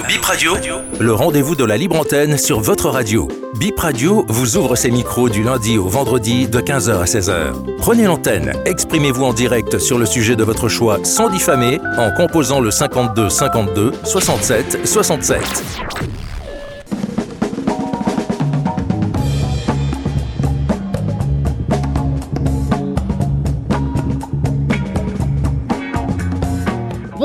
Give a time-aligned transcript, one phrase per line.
[0.00, 0.54] Bip Radio
[1.00, 3.28] Le rendez-vous de la libre antenne sur votre radio.
[3.58, 7.76] Bip Radio vous ouvre ses micros du lundi au vendredi de 15h à 16h.
[7.76, 12.60] Prenez l'antenne, exprimez-vous en direct sur le sujet de votre choix sans diffamer en composant
[12.60, 16.21] le 52 52 67 67.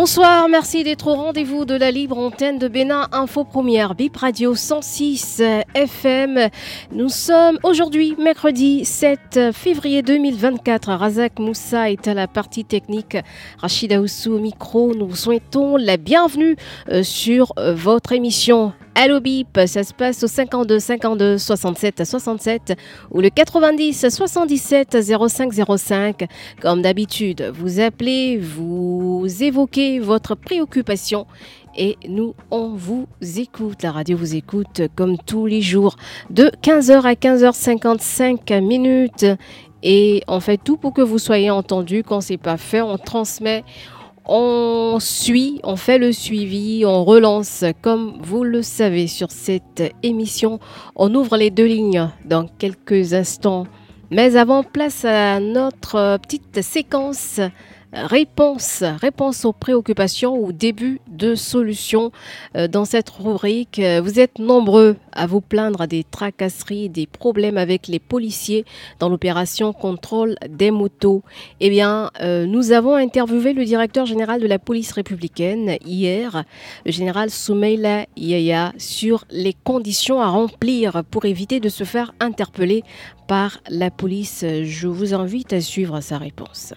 [0.07, 4.55] Bonsoir, merci d'être au rendez-vous de la libre antenne de Bénin Info Première, Bip Radio
[4.55, 5.43] 106
[5.75, 6.47] FM.
[6.93, 10.93] Nous sommes aujourd'hui mercredi 7 février 2024.
[10.93, 13.17] Razak Moussa est à la partie technique,
[13.57, 14.95] Rachida Oussou au micro.
[14.95, 16.55] Nous vous souhaitons la bienvenue
[16.89, 22.75] euh, sur euh, votre émission Allo Bip, ça se passe au 52 52 67 67
[23.11, 24.97] ou le 90 77
[25.29, 26.27] 05 05.
[26.59, 31.27] Comme d'habitude, vous appelez, vous évoquez votre préoccupation
[31.77, 33.05] et nous, on vous
[33.37, 33.83] écoute.
[33.83, 35.95] La radio vous écoute comme tous les jours
[36.31, 39.27] de 15h à 15h55 minutes
[39.83, 42.01] et on fait tout pour que vous soyez entendu.
[42.03, 43.63] Quand c'est pas fait, on transmet
[44.27, 47.63] on suit, on fait le suivi, on relance.
[47.81, 50.59] Comme vous le savez sur cette émission,
[50.95, 53.67] on ouvre les deux lignes dans quelques instants.
[54.11, 57.39] Mais avant, place à notre petite séquence
[57.93, 62.11] réponse, réponse aux préoccupations ou début de solution
[62.55, 63.79] euh, dans cette rubrique.
[63.79, 68.65] Euh, vous êtes nombreux à vous plaindre des tracasseries, des problèmes avec les policiers
[68.99, 71.23] dans l'opération contrôle des motos.
[71.59, 76.43] Eh bien, euh, nous avons interviewé le directeur général de la police républicaine hier,
[76.85, 82.83] le général Soumeila Yaya, sur les conditions à remplir pour éviter de se faire interpeller
[83.27, 84.45] par la police.
[84.63, 86.73] Je vous invite à suivre sa réponse.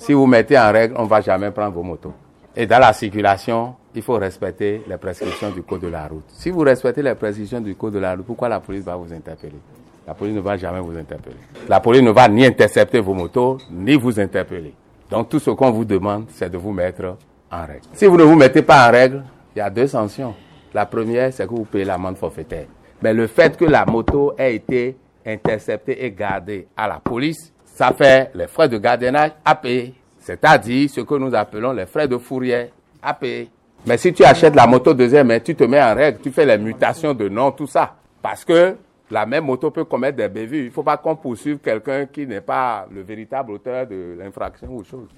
[0.00, 2.14] Si vous mettez en règle, on ne va jamais prendre vos motos.
[2.56, 6.24] Et dans la circulation, il faut respecter les prescriptions du code de la route.
[6.28, 9.12] Si vous respectez les prescriptions du code de la route, pourquoi la police va vous
[9.12, 9.58] interpeller?
[10.06, 11.36] La police ne va jamais vous interpeller.
[11.68, 14.72] La police ne va ni intercepter vos motos, ni vous interpeller.
[15.10, 17.18] Donc tout ce qu'on vous demande, c'est de vous mettre
[17.52, 17.84] en règle.
[17.92, 19.22] Si vous ne vous mettez pas en règle,
[19.54, 20.34] il y a deux sanctions.
[20.72, 22.66] La première, c'est que vous payez l'amende forfaitaire.
[23.02, 24.96] Mais le fait que la moto ait été
[25.26, 29.94] interceptée et gardée à la police, ça fait les frais de gardiennage à payer.
[30.18, 32.68] C'est-à-dire ce que nous appelons les frais de fourrière
[33.02, 33.48] à payer.
[33.86, 36.58] Mais si tu achètes la moto deuxième tu te mets en règle, tu fais les
[36.58, 37.94] mutations de nom, tout ça.
[38.20, 38.76] Parce que
[39.10, 40.58] la même moto peut commettre des bévues.
[40.58, 44.68] Il ne faut pas qu'on poursuive quelqu'un qui n'est pas le véritable auteur de l'infraction
[44.70, 45.08] ou chose.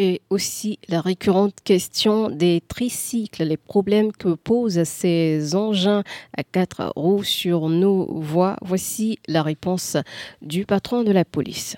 [0.00, 6.04] Et aussi la récurrente question des tricycles, les problèmes que posent ces engins
[6.36, 8.54] à quatre roues sur nos voies.
[8.62, 9.96] Voici la réponse
[10.40, 11.76] du patron de la police.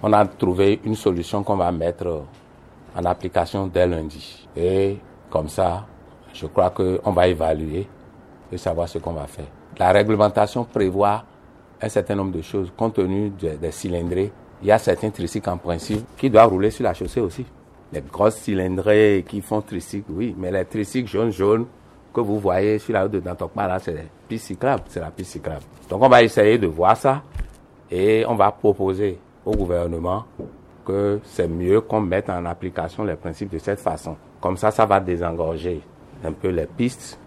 [0.00, 2.22] On a trouvé une solution qu'on va mettre
[2.94, 4.46] en application dès lundi.
[4.56, 4.98] Et
[5.28, 5.88] comme ça,
[6.32, 7.88] je crois qu'on va évaluer
[8.52, 9.48] et savoir ce qu'on va faire.
[9.76, 11.24] La réglementation prévoit
[11.82, 14.30] un certain nombre de choses compte tenu des cylindrés.
[14.62, 17.44] Il y a certains tricycles en principe qui doivent rouler sur la chaussée aussi
[17.92, 21.66] les grosses cylindrées qui font tricycle, oui, mais les tricycles jaunes jaunes
[22.12, 23.94] que vous voyez sur la route de Dantokma, là, c'est
[24.28, 25.62] c'est la piste cyclable.
[25.88, 27.22] Donc on va essayer de voir ça
[27.90, 30.24] et on va proposer au gouvernement
[30.84, 34.16] que c'est mieux qu'on mette en application les principes de cette façon.
[34.40, 35.80] Comme ça, ça va désengorger
[36.24, 37.18] un peu les pistes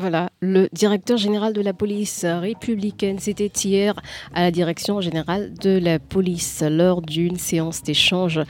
[0.00, 3.94] voilà, le directeur général de la police républicaine, c'était hier
[4.34, 8.40] à la direction générale de la police lors d'une séance d'échange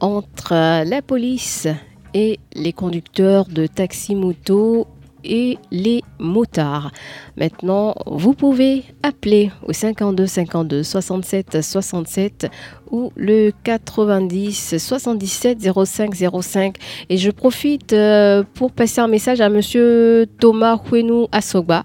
[0.00, 0.52] entre
[0.84, 1.66] la police
[2.14, 4.86] et les conducteurs de taxi-moto
[5.24, 6.90] et les motards.
[7.36, 12.50] Maintenant, vous pouvez appeler au 52 52 67 67
[12.90, 16.76] ou le 90 77 05 05
[17.08, 21.84] et je profite euh, pour passer un message à monsieur Thomas Huenou Asoba.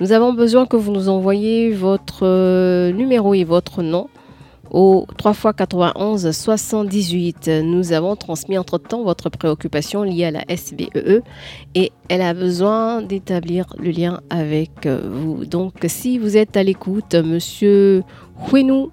[0.00, 4.08] Nous avons besoin que vous nous envoyiez votre euh, numéro et votre nom
[4.74, 7.48] au 3 x 91 78.
[7.62, 11.22] Nous avons transmis entre-temps votre préoccupation liée à la SBEE e
[11.76, 15.46] et elle a besoin d'établir le lien avec vous.
[15.46, 18.02] Donc si vous êtes à l'écoute, monsieur
[18.50, 18.90] Huenou,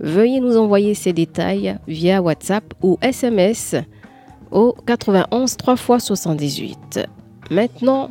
[0.00, 3.74] veuillez nous envoyer ces détails via WhatsApp ou SMS
[4.50, 7.00] au 91 3 x 78.
[7.50, 8.10] Maintenant,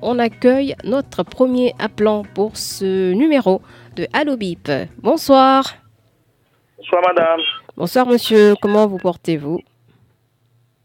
[0.00, 3.60] on accueille notre premier appelant pour ce numéro
[3.96, 4.70] de Allo Bip.
[5.02, 5.85] Bonsoir.
[6.88, 7.40] Bonsoir, madame.
[7.76, 8.54] Bonsoir, monsieur.
[8.62, 9.60] Comment vous portez-vous?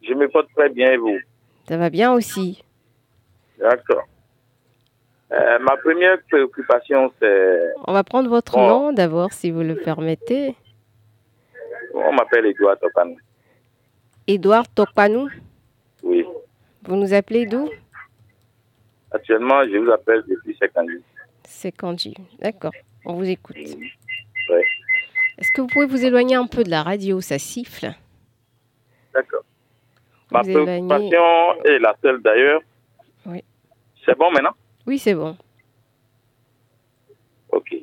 [0.01, 1.19] Je me porte très bien, et vous?
[1.67, 2.63] Ça va bien aussi.
[3.59, 4.07] D'accord.
[5.31, 7.59] Euh, ma première préoccupation, c'est...
[7.85, 10.55] On va prendre votre nom d'abord, si vous le permettez.
[11.93, 13.17] On m'appelle Edouard Topanou.
[14.25, 15.29] Edouard Topanou?
[16.01, 16.25] Oui.
[16.83, 17.69] Vous nous appelez d'où?
[19.11, 21.03] Actuellement, je vous appelle depuis Sekanji.
[21.45, 22.73] Sekanji, d'accord.
[23.05, 23.55] On vous écoute.
[23.55, 24.65] Ouais.
[25.41, 27.91] Est-ce que vous pouvez vous éloigner un peu de la radio Ça siffle.
[29.11, 29.43] D'accord.
[30.31, 30.87] Ma éloignez.
[30.87, 32.61] préoccupation est la seule d'ailleurs.
[33.25, 33.43] Oui.
[34.05, 34.55] C'est bon maintenant?
[34.85, 35.35] Oui, c'est bon.
[37.51, 37.75] Ok.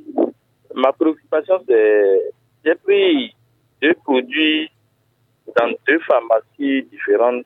[0.72, 2.32] Ma préoccupation, c'est
[2.64, 3.34] j'ai pris
[3.82, 4.70] deux produits
[5.58, 7.44] dans deux pharmacies différentes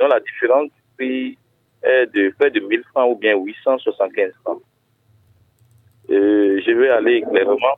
[0.00, 1.38] dont la différence du prix
[1.84, 4.60] est de près de 1000 francs ou bien 875 francs.
[6.10, 7.76] Euh, je vais aller clairement.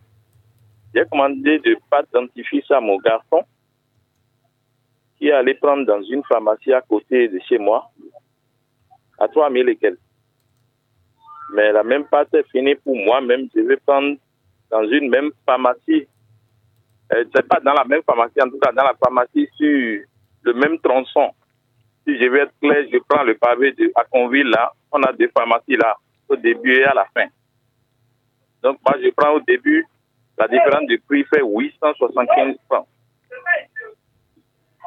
[0.96, 3.44] J'ai commandé de pâte dentifrice à mon garçon
[5.19, 7.90] qui allé prendre dans une pharmacie à côté de chez moi
[9.19, 9.98] à 3000 et quelques.
[11.52, 13.46] Mais la même pâte est finie pour moi-même.
[13.54, 14.16] Je vais prendre
[14.70, 16.08] dans une même pharmacie.
[17.12, 20.02] Euh, c'est pas dans la même pharmacie, en tout cas dans la pharmacie sur
[20.44, 21.31] le même tronçon.
[22.06, 24.72] Si je vais être clair, je prends le pavé de Aconville là.
[24.90, 25.94] On a deux pharmacies là,
[26.26, 27.26] au début et à la fin.
[28.62, 29.87] Donc moi je prends au début,
[30.38, 32.86] la différence de prix fait 875 francs.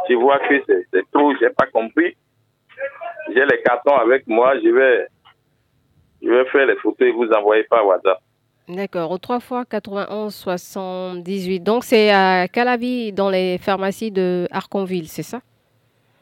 [0.09, 2.15] Je vois que c'est trop, j'ai pas compris.
[3.33, 5.07] J'ai les cartons avec moi, je vais,
[6.21, 8.19] je vais faire les photos et vous envoyer par WhatsApp.
[8.67, 9.11] D'accord.
[9.11, 11.59] Au 3 fois 91 78.
[11.61, 15.41] Donc, c'est à Calavi, dans les pharmacies de Arconville, c'est ça?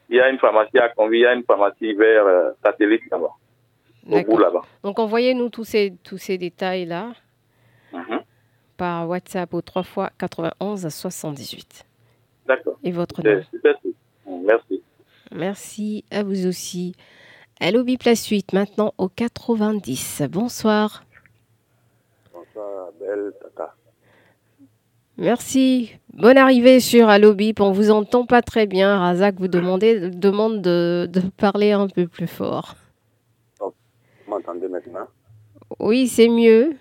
[0.09, 3.01] Il y a une pharmacie à Conville, il y a une pharmacie vers euh, satellite
[3.11, 3.31] là-bas,
[4.09, 4.61] au bout là-bas.
[4.83, 7.26] Donc, envoyez-nous tous ces, tous ces détails-là Mhm.
[8.77, 11.85] Par WhatsApp au 3 fois 91 78.
[12.47, 12.77] D'accord.
[12.83, 13.41] Et votre nom.
[14.45, 14.83] Merci.
[15.31, 16.95] Merci à vous aussi.
[17.59, 20.23] Allo Bip la suite, maintenant au 90.
[20.29, 21.03] Bonsoir.
[22.33, 23.73] Bonsoir, belle tata.
[25.17, 25.91] Merci.
[26.13, 27.59] Bonne arrivée sur Allo Bip.
[27.59, 28.99] On vous entend pas très bien.
[28.99, 32.75] Razak vous demandez, demande de, de parler un peu plus fort.
[33.59, 33.73] Vous
[34.27, 35.07] m'entendez maintenant?
[35.79, 36.75] Oui, c'est mieux.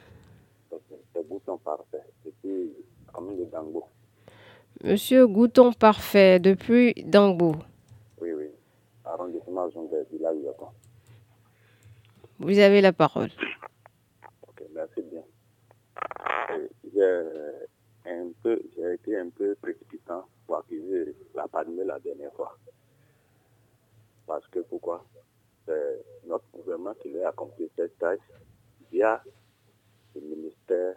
[1.47, 2.03] Bouton parfait.
[2.25, 2.73] Depuis
[3.13, 3.85] commune de Dango.
[4.83, 7.55] Monsieur Gouton Parfait, depuis Dangbo.
[8.21, 8.51] Oui, oui.
[9.05, 9.69] Arrondissement
[10.11, 10.35] village.
[12.41, 13.31] Vous avez la parole.
[14.43, 15.23] Ok, merci bien.
[16.51, 16.69] Euh,
[18.05, 22.59] J'ai un peu, j'ai été un peu précipitant pour accuser la pandémie la dernière fois.
[24.27, 25.05] Parce que pourquoi?
[25.65, 28.19] C'est notre gouvernement qui l'a accompli cette tâche
[28.91, 29.23] via
[30.15, 30.97] le ministère, euh, via un ministère.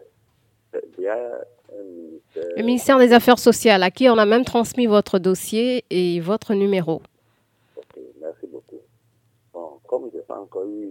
[0.74, 6.54] Le ministère des Affaires sociales, à qui on a même transmis votre dossier et votre
[6.54, 7.02] numéro.
[7.76, 8.82] Ok, merci beaucoup.
[9.54, 10.90] Bon, comme je n'ai pas encore eu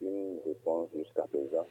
[0.00, 1.66] une réponse jusqu'à présent,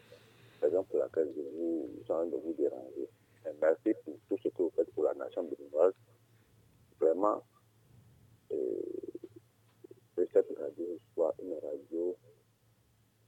[0.62, 3.09] raison pour laquelle je vous de vous déranger.
[3.45, 5.94] Et merci pour tout ce que vous faites pour la nation béninoise.
[7.00, 7.44] Vraiment,
[8.51, 8.56] euh,
[10.15, 12.15] que cette radio soit une radio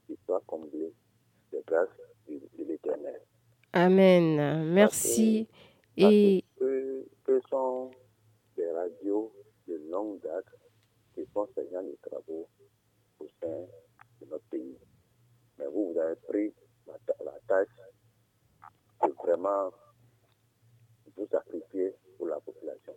[0.08, 0.92] qui soit comblée
[1.54, 1.90] de grâce
[2.28, 3.22] de, de l'éternel.
[3.74, 4.64] Amen.
[4.74, 5.48] Merci.
[6.00, 7.92] Parce Et que, que sont
[8.56, 9.32] des radios
[9.68, 10.46] de longue date
[11.14, 12.48] qui font genre de travaux
[13.20, 13.68] au sein
[14.22, 14.78] de notre pays.
[15.58, 16.54] Mais vous, vous avez pris
[16.88, 16.96] la,
[17.26, 17.76] la tâche
[19.04, 19.72] de vraiment
[21.16, 22.96] vous sacrifier pour la population.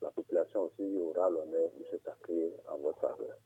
[0.00, 3.36] La population aussi aura l'honneur de se sacrifier en votre faveur.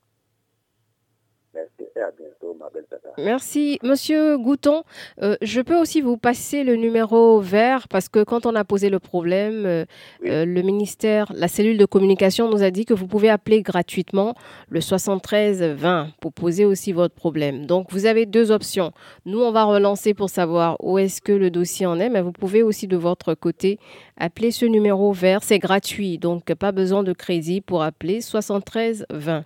[1.56, 3.08] Merci et à bientôt, ma belle tata.
[3.16, 4.82] Merci, Monsieur Gouton.
[5.22, 8.90] Euh, je peux aussi vous passer le numéro vert parce que quand on a posé
[8.90, 9.84] le problème, euh,
[10.22, 10.28] Oui.
[10.30, 14.34] euh, le ministère, la cellule de communication nous a dit que vous pouvez appeler gratuitement
[14.68, 17.64] le 73 20 pour poser aussi votre problème.
[17.64, 18.92] Donc, vous avez deux options.
[19.24, 22.32] Nous, on va relancer pour savoir où est-ce que le dossier en est, mais vous
[22.32, 23.78] pouvez aussi de votre côté
[24.18, 25.42] appeler ce numéro vert.
[25.42, 29.44] C'est gratuit, donc pas besoin de crédit pour appeler 73 20 Ok,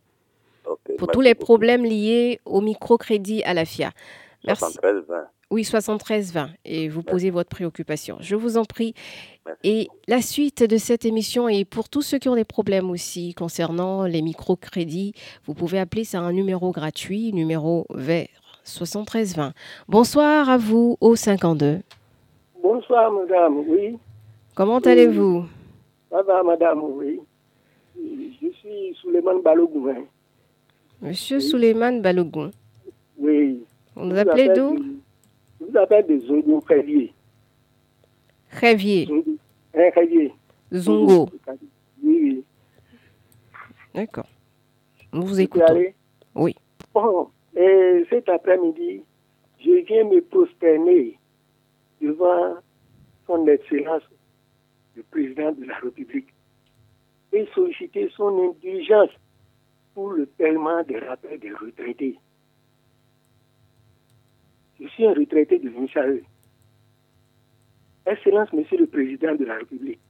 [1.00, 1.44] pour merci tous les beaucoup.
[1.46, 3.90] problèmes liés au microcrédit à la FIA.
[4.46, 4.60] Merci.
[4.74, 5.16] 73 20.
[5.50, 6.50] Oui, 73 20.
[6.64, 8.18] Et vous posez votre préoccupation.
[8.20, 8.94] Je vous en prie.
[9.46, 9.60] Merci.
[9.64, 13.34] Et la suite de cette émission est pour tous ceux qui ont des problèmes aussi
[13.34, 15.14] concernant les microcrédits.
[15.46, 18.28] Vous pouvez appeler ça un numéro gratuit, numéro vert
[18.64, 19.52] 73 20.
[19.88, 21.80] Bonsoir à vous au 52.
[22.62, 23.58] Bonsoir, madame.
[23.66, 23.98] Oui,
[24.54, 25.46] Comment allez-vous?
[26.10, 26.82] Ça va, madame.
[26.82, 27.20] Oui.
[27.96, 30.04] Je suis Souleymane Balogun.
[31.02, 32.50] Monsieur Souleymane Balogun.
[33.16, 33.64] Oui.
[33.96, 34.76] On nous appelle d'où?
[35.60, 36.62] Je vous appelle de Zongo.
[38.50, 39.24] Révier, Zongo.
[39.74, 40.32] Hein, Crévier.
[40.72, 41.30] Zongo.
[42.02, 42.44] Oui, oui.
[43.94, 44.28] D'accord.
[45.12, 45.84] Nous vous écoutons.
[46.34, 46.54] Oui.
[46.92, 49.02] Bon, et cet après-midi,
[49.58, 51.18] je viens me prosterner
[52.00, 52.56] devant
[53.26, 54.02] son Excellence,
[54.96, 56.28] le président de la République,
[57.32, 59.10] et solliciter son indulgence
[59.94, 62.18] pour le paiement des rappels des retraités.
[64.80, 66.22] Je suis un retraité de l'UNSAE.
[68.06, 70.00] Excellence, Monsieur le Président de la République,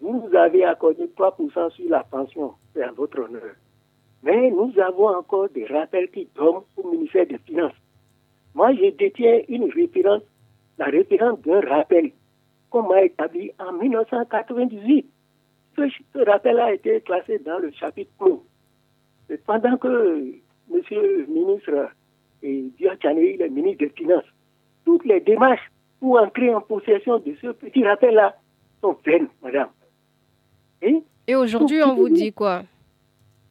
[0.00, 3.54] vous nous avez accordé 3% sur la pension, c'est à votre honneur.
[4.22, 7.74] Mais nous avons encore des rappels qui tombent au ministère des Finances.
[8.54, 10.22] Moi, je détiens une référence,
[10.78, 12.12] la référence d'un rappel
[12.70, 15.06] qu'on m'a établi en 1998.
[15.76, 18.38] Ce, rappel a été classé dans le chapitre 1.
[19.46, 20.32] Pendant que
[20.68, 21.90] Monsieur le ministre
[22.42, 24.24] et Diachane, le ministre des Finances,
[24.84, 28.36] toutes les démarches pour entrer en possession de ce petit rappel-là
[28.80, 29.68] sont vaines, madame.
[30.82, 32.62] Et, Et aujourd'hui, on vous dit quoi?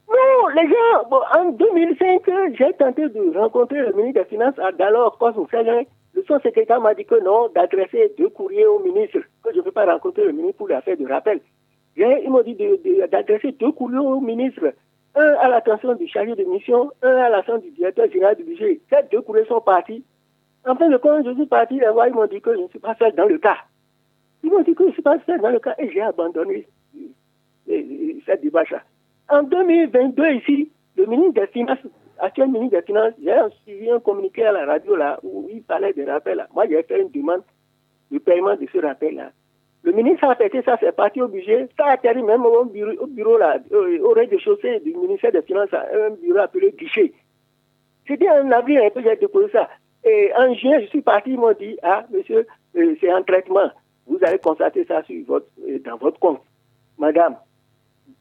[0.07, 2.21] Non, les gens, en 2005,
[2.57, 6.93] j'ai tenté de rencontrer le ministre des Finances à Dalor Cosmo Le son secrétaire m'a
[6.93, 10.33] dit que non, d'adresser deux courriers au ministre, que je ne peux pas rencontrer le
[10.33, 11.41] ministre pour l'affaire de rappel.
[11.97, 12.55] Il m'a dit
[13.11, 14.73] d'adresser deux courriers au ministre
[15.15, 18.81] un à l'attention du chargé de mission, un à l'attention du directeur général du budget.
[18.89, 20.03] Ces deux courriers sont partis.
[20.65, 22.67] En fin de compte, je suis parti, les voix, ils m'ont dit que je ne
[22.67, 23.57] suis pas seul dans le cas.
[24.43, 26.67] Ils m'ont dit que je ne suis pas seul dans le cas et j'ai abandonné
[28.25, 28.81] cette débat-là.
[29.29, 31.79] En 2022, ici, le ministre des Finances,
[32.19, 35.93] actuel ministre des Finances, j'ai suivi un communiqué à la radio là où il parlait
[35.93, 36.37] des rappels.
[36.37, 36.47] Là.
[36.53, 37.41] Moi, j'ai fait une demande
[38.11, 39.31] de paiement de ce rappel-là.
[39.85, 41.67] Le ministre a pété ça, c'est parti au budget.
[41.77, 46.39] Ça a atterri même au bureau, là, au rez-de-chaussée du ministère des Finances, un bureau
[46.39, 47.13] appelé guichet.
[48.07, 49.69] C'était en avril un peu, j'ai déposé ça.
[50.03, 53.69] Et en juin, je suis parti, ils m'ont dit, ah, monsieur, euh, c'est un traitement.
[54.07, 56.41] Vous allez constater ça sur votre, euh, dans votre compte.
[56.97, 57.35] Madame,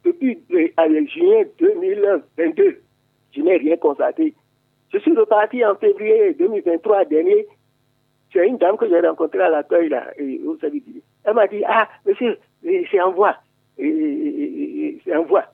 [0.05, 2.83] depuis euh, juin 2022,
[3.35, 4.35] je n'ai rien constaté.
[4.93, 7.47] Je suis reparti en février 2023 dernier.
[8.35, 10.09] C'est une dame que j'ai rencontrée à l'accueil, là,
[10.47, 10.83] au service
[11.25, 13.37] elle m'a dit, ah, monsieur, c'est en voie.
[13.79, 15.45] C'est en voie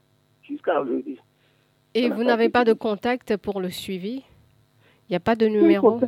[0.43, 1.19] jusqu'à aujourd'hui.
[1.95, 4.25] Et vous n'avez pas de contact pour le suivi?
[5.09, 6.01] Il n'y a pas de numéro?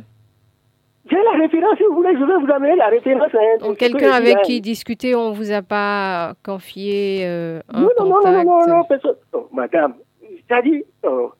[1.09, 3.29] J'ai la référence, si vous voulez, je vais vous amener la référence.
[3.33, 8.11] Hein, quelqu'un avec qui discuter, on ne vous a pas confié euh, un non, non,
[8.11, 11.33] contact Non, non, non, non, oh, madame, c'est-à-dire, oh,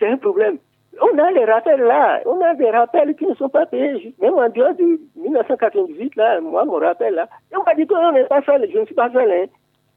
[0.00, 0.58] c'est un problème
[1.02, 4.34] on a les rappels là, on a des rappels qui ne sont pas payés, même
[4.34, 7.28] en dehors de 1998, là, moi, mon rappel là.
[7.52, 9.30] Et on m'a dit qu'on n'est pas seul, je ne suis pas seul.
[9.30, 9.46] Hein.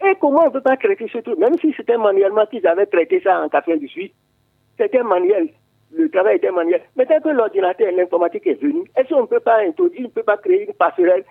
[0.07, 2.87] Et comment on ne peut pas traiter ce truc, même si c'était manuellement qu'ils avaient
[2.87, 4.13] traité ça en 98,
[4.79, 5.49] c'était manuel,
[5.91, 6.81] le travail était manuel.
[6.95, 10.23] Maintenant que l'ordinateur, l'informatique est venu, est-ce qu'on ne peut pas introduire, on ne peut
[10.23, 11.23] pas créer une passerelle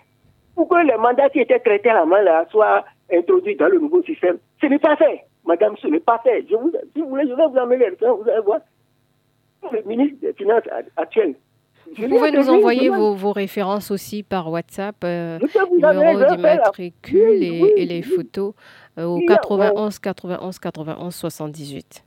[0.54, 3.80] pour que les mandats qui étaient traités à la main là soient introduits dans le
[3.80, 4.38] nouveau système?
[4.60, 6.44] Ce n'est pas fait, madame, ce n'est pas fait.
[6.48, 8.60] Je vous, si vous voulez, je vais vous les vous allez voir
[9.72, 10.64] le ministre des Finances
[10.96, 11.34] actuel.
[11.96, 15.38] Vous pouvez nous envoyer vos, vos, références aussi par WhatsApp, euh,
[15.70, 18.54] numéro d'immatricule et, et, les photos
[18.98, 22.04] euh, au 91 91 91 78.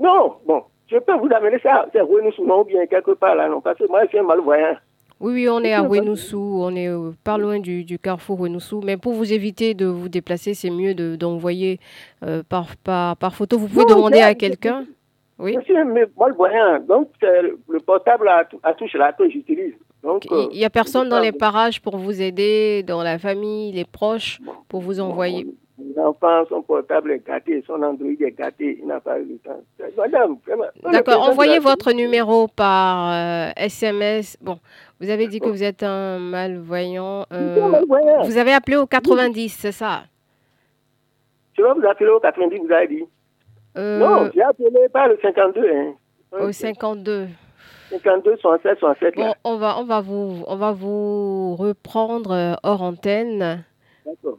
[0.00, 3.48] non, bon, je peux vous amener ça, c'est Renoussou, non, ou bien quelque part là,
[3.48, 4.76] non, parce que moi, je suis un malvoyant.
[5.18, 8.82] Oui, oui, on est à Renoussou, on est euh, pas loin du, du carrefour Renoussou,
[8.84, 11.80] mais pour vous éviter de vous déplacer, c'est mieux d'envoyer
[12.22, 13.56] euh, par, par, par photo.
[13.56, 14.84] Vous pouvez demander à quelqu'un
[15.38, 15.54] oui.
[15.58, 19.74] Je suis un malvoyant, donc le portable à, à touche là que j'utilise.
[20.02, 23.84] Donc, il n'y a personne dans les parages pour vous aider, dans la famille, les
[23.84, 25.46] proches, pour vous envoyer.
[25.78, 29.38] Mon enfant, son portable est gâté, son Android est gâté, il n'a pas eu le
[29.38, 29.60] temps.
[29.96, 30.36] Madame,
[30.90, 34.36] D'accord, envoyez votre numéro par SMS.
[34.40, 34.58] Euh, bon,
[35.00, 37.26] vous avez dit que vous êtes un malvoyant.
[37.32, 38.22] Euh, malvoyant.
[38.22, 40.04] Vous avez appelé au 90, c'est ça?
[41.58, 43.04] Je vais vous appeler au 90, vous avez dit.
[43.76, 45.70] Euh, non, j'ai appelé pas le 52.
[45.70, 45.94] Hein.
[46.32, 47.28] Au 52.
[47.90, 49.14] 52, 67, 67.
[49.16, 53.64] Bon, on va, on, va vous, on va vous reprendre euh, hors antenne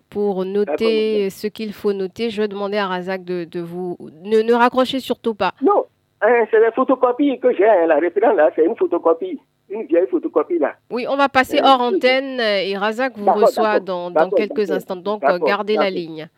[0.09, 2.29] pour noter ce qu'il faut noter.
[2.29, 3.97] Je vais demander à Razak de, de vous...
[4.23, 5.51] Ne, ne raccrochez surtout pas.
[5.61, 5.85] Non,
[6.21, 7.67] hein, c'est la photocopie que j'ai.
[7.67, 9.39] Hein, la référence, là, c'est une photocopie.
[9.69, 10.75] Une vieille photocopie, là.
[10.89, 14.95] Oui, on va passer hors antenne et Razak vous reçoit dans, dans quelques instants.
[14.95, 16.29] Donc, gardez la ligne.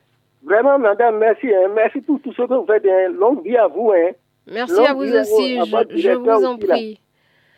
[0.43, 1.47] Vraiment, madame, merci.
[1.47, 1.69] Hein.
[1.75, 2.85] Merci pour tout ce que vous faites.
[2.85, 3.13] Hein.
[3.19, 3.91] Longue vie à vous.
[3.91, 4.11] Hein.
[4.51, 5.57] Merci à vous aussi.
[5.95, 6.99] je, vous en prie.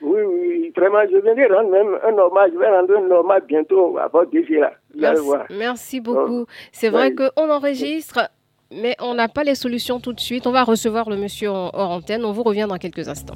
[0.02, 3.98] Oui, oui, vraiment, je viendrai rendre même un normal, je vais rendre un normal bientôt
[4.00, 4.72] à votre là.
[4.96, 6.48] Merci, merci beaucoup.
[6.72, 8.32] C'est vrai qu'on enregistre,
[8.72, 10.48] mais on n'a pas les solutions tout de suite.
[10.48, 12.26] On va recevoir le monsieur hors antenne.
[12.26, 13.36] On vous revient dans quelques instants.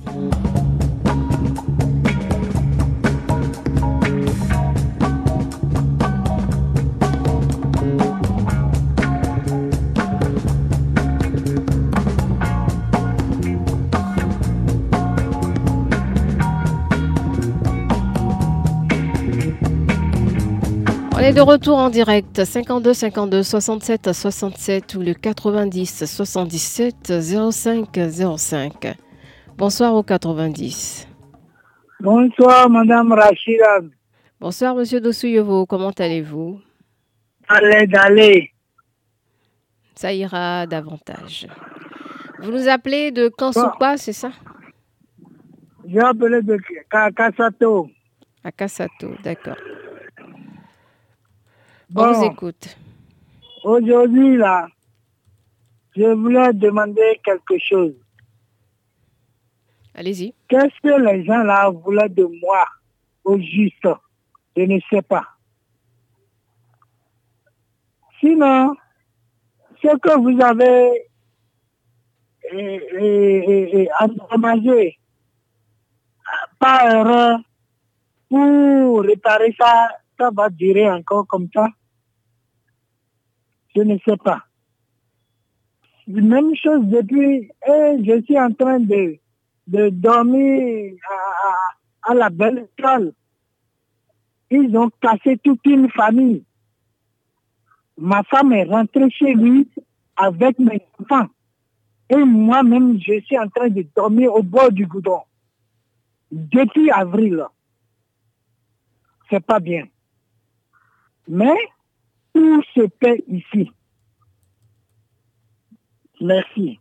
[21.35, 27.11] De retour en direct 52 52 67 67 ou le 90 77
[27.51, 27.89] 05
[28.37, 28.95] 05.
[29.57, 31.09] Bonsoir au 90.
[31.99, 33.81] Bonsoir, Madame Rachida.
[34.39, 35.65] Bonsoir, Monsieur Dossouyevo.
[35.65, 36.61] Comment allez-vous?
[37.49, 38.53] Allez, d'aller.
[39.93, 41.47] Ça ira davantage.
[42.39, 44.31] Vous nous appelez de Kansupa, c'est ça?
[45.85, 46.57] J'ai appelé de
[46.89, 47.89] Kassato.
[48.41, 49.57] À Kassato, d'accord.
[51.95, 52.11] Bon.
[52.11, 52.77] Vous écoute.
[53.63, 54.67] Aujourd'hui, là,
[55.95, 57.93] je voulais demander quelque chose.
[59.93, 60.33] Allez-y.
[60.49, 62.65] Qu'est-ce que les gens là voulaient de moi
[63.23, 63.87] au juste?
[64.57, 65.25] Je ne sais pas.
[68.19, 68.75] Sinon,
[69.81, 71.07] ce que vous avez
[72.51, 74.99] eh, eh, eh, endommagé
[76.59, 77.39] par erreur
[78.27, 79.87] pour réparer ça,
[80.19, 81.69] ça va durer encore comme ça?
[83.75, 84.43] Je ne sais pas.
[86.07, 89.17] Même chose depuis, et je suis en train de,
[89.67, 91.13] de dormir à,
[91.49, 93.13] à- à la belle étoile.
[94.51, 96.43] Ils ont cassé toute une famille.
[97.97, 99.67] Ma femme est rentrée chez lui
[100.15, 101.27] avec mes enfants.
[102.11, 105.23] Et moi-même, je suis en train de dormir au bord du goudron.
[106.31, 107.43] Depuis avril.
[109.31, 109.85] C'est pas bien.
[111.27, 111.55] Mais
[112.35, 113.71] tout se paie ici?
[116.19, 116.79] Merci.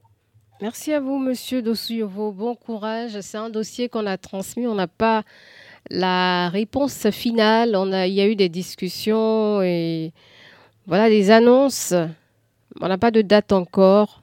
[0.61, 2.33] Merci à vous, Monsieur Dossouyevo.
[2.33, 3.21] Bon courage.
[3.21, 4.67] C'est un dossier qu'on a transmis.
[4.67, 5.23] On n'a pas
[5.91, 7.77] la réponse finale.
[7.77, 10.13] On a, il y a eu des discussions et
[10.87, 11.95] voilà des annonces.
[12.81, 14.23] On n'a pas de date encore.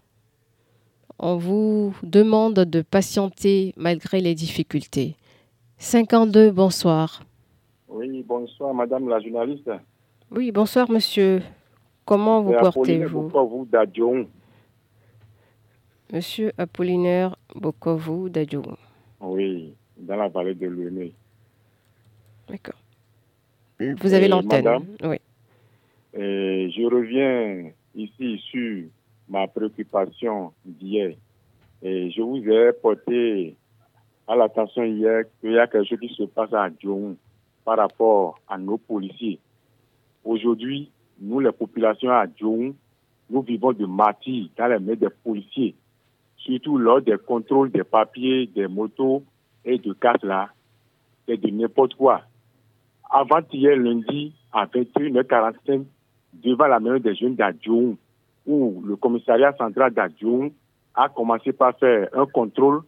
[1.19, 5.15] On vous demande de patienter malgré les difficultés.
[5.77, 7.23] 52, bonsoir.
[7.87, 9.69] Oui, bonsoir, madame la journaliste.
[10.31, 11.41] Oui, bonsoir, monsieur.
[12.05, 14.27] Comment vous Apolline portez-vous Bukavu d'Adjoun.
[16.11, 18.63] Monsieur Apollinaire Bokovu Dadjou.
[19.21, 21.13] Oui, dans la vallée de Lumé.
[22.49, 22.75] D'accord.
[23.79, 24.67] Vous avez Euh, l'antenne.
[25.03, 25.17] Oui.
[26.13, 28.83] Et je reviens ici sur
[29.29, 31.15] ma préoccupation d'hier.
[31.81, 33.55] Et je vous ai porté
[34.27, 37.15] à l'attention hier qu'il y a quelque chose qui se passe à Djoun
[37.63, 39.39] par rapport à nos policiers.
[40.23, 42.73] Aujourd'hui, nous, les populations à Djoun,
[43.29, 45.75] nous vivons de martyrs dans les mains des policiers,
[46.37, 49.23] surtout lors des contrôles des papiers, des motos
[49.63, 50.49] et de casse là,
[51.27, 52.21] et de n'importe quoi.
[53.09, 55.85] Avant-hier lundi, à 21h45,
[56.33, 57.95] devant la maison des jeunes d'Adjoun,
[58.45, 60.51] où le commissariat central d'Adjoun
[60.95, 62.81] a commencé par faire un contrôle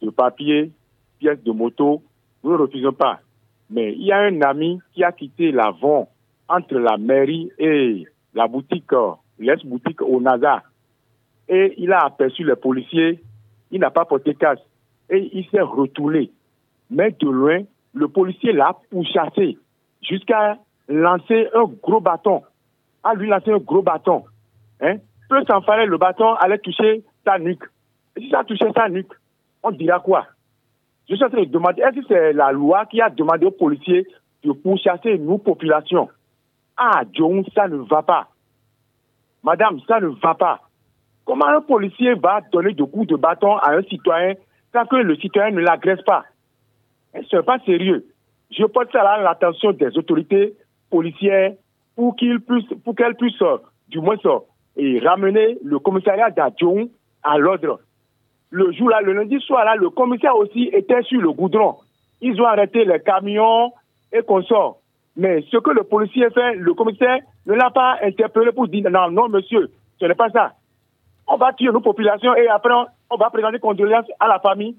[0.00, 0.70] de papier,
[1.18, 2.02] pièces de moto.
[2.42, 3.20] Nous ne refusons pas.
[3.70, 6.08] Mais il y a un ami qui a quitté l'avant
[6.48, 8.90] entre la mairie et la boutique,
[9.38, 10.62] l'ex-boutique au NASA.
[11.48, 13.22] Et il a aperçu les policiers.
[13.70, 14.60] Il n'a pas porté casse.
[15.10, 16.30] Et il s'est retourné.
[16.90, 17.60] Mais de loin,
[17.92, 19.58] le policier l'a pourchassé
[20.02, 22.42] jusqu'à lancer un gros bâton.
[23.02, 24.24] À lui lancer un gros bâton.
[24.80, 24.96] Hein?
[25.28, 27.64] Peu s'en fallait, le bâton allait toucher sa nuque.
[28.16, 29.12] Et si ça touchait sa nuque,
[29.62, 30.26] on dira quoi?
[31.08, 33.50] Je suis en train de demander, est-ce que c'est la loi qui a demandé aux
[33.50, 34.06] policiers
[34.42, 36.08] de pourchasser nous, population
[36.76, 38.28] Ah, John, ça ne va pas.
[39.42, 40.60] Madame, ça ne va pas.
[41.24, 44.34] Comment un policier va donner de coups de bâton à un citoyen
[44.72, 46.24] sans que le citoyen ne l'agresse pas?
[47.14, 48.04] Ce n'est pas sérieux?
[48.50, 50.54] Je porte ça à l'attention des autorités
[50.90, 51.52] policières
[51.96, 53.58] pour qu'ils puissent, pour qu'elles puissent, euh,
[53.88, 54.38] du moins, euh,
[54.76, 56.88] et ramener le commissariat d'Adjoun
[57.22, 57.80] à l'ordre.
[58.50, 61.76] Le jour là, le lundi soir là, le commissaire aussi était sur le goudron.
[62.20, 63.72] Ils ont arrêté les camions
[64.12, 64.78] et consorts.
[65.16, 69.10] Mais ce que le policier fait, le commissaire ne l'a pas interpellé pour dire non,
[69.10, 70.54] non, monsieur, ce n'est pas ça.
[71.26, 72.72] On va tuer nos populations et après
[73.10, 74.76] on, va présenter condoléances à la famille.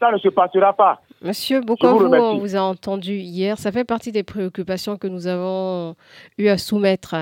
[0.00, 1.00] Ça ne se passera pas.
[1.22, 2.26] Monsieur vous Bokovu, remercie.
[2.26, 3.58] on vous a entendu hier.
[3.58, 5.94] Ça fait partie des préoccupations que nous avons
[6.38, 7.14] eu à soumettre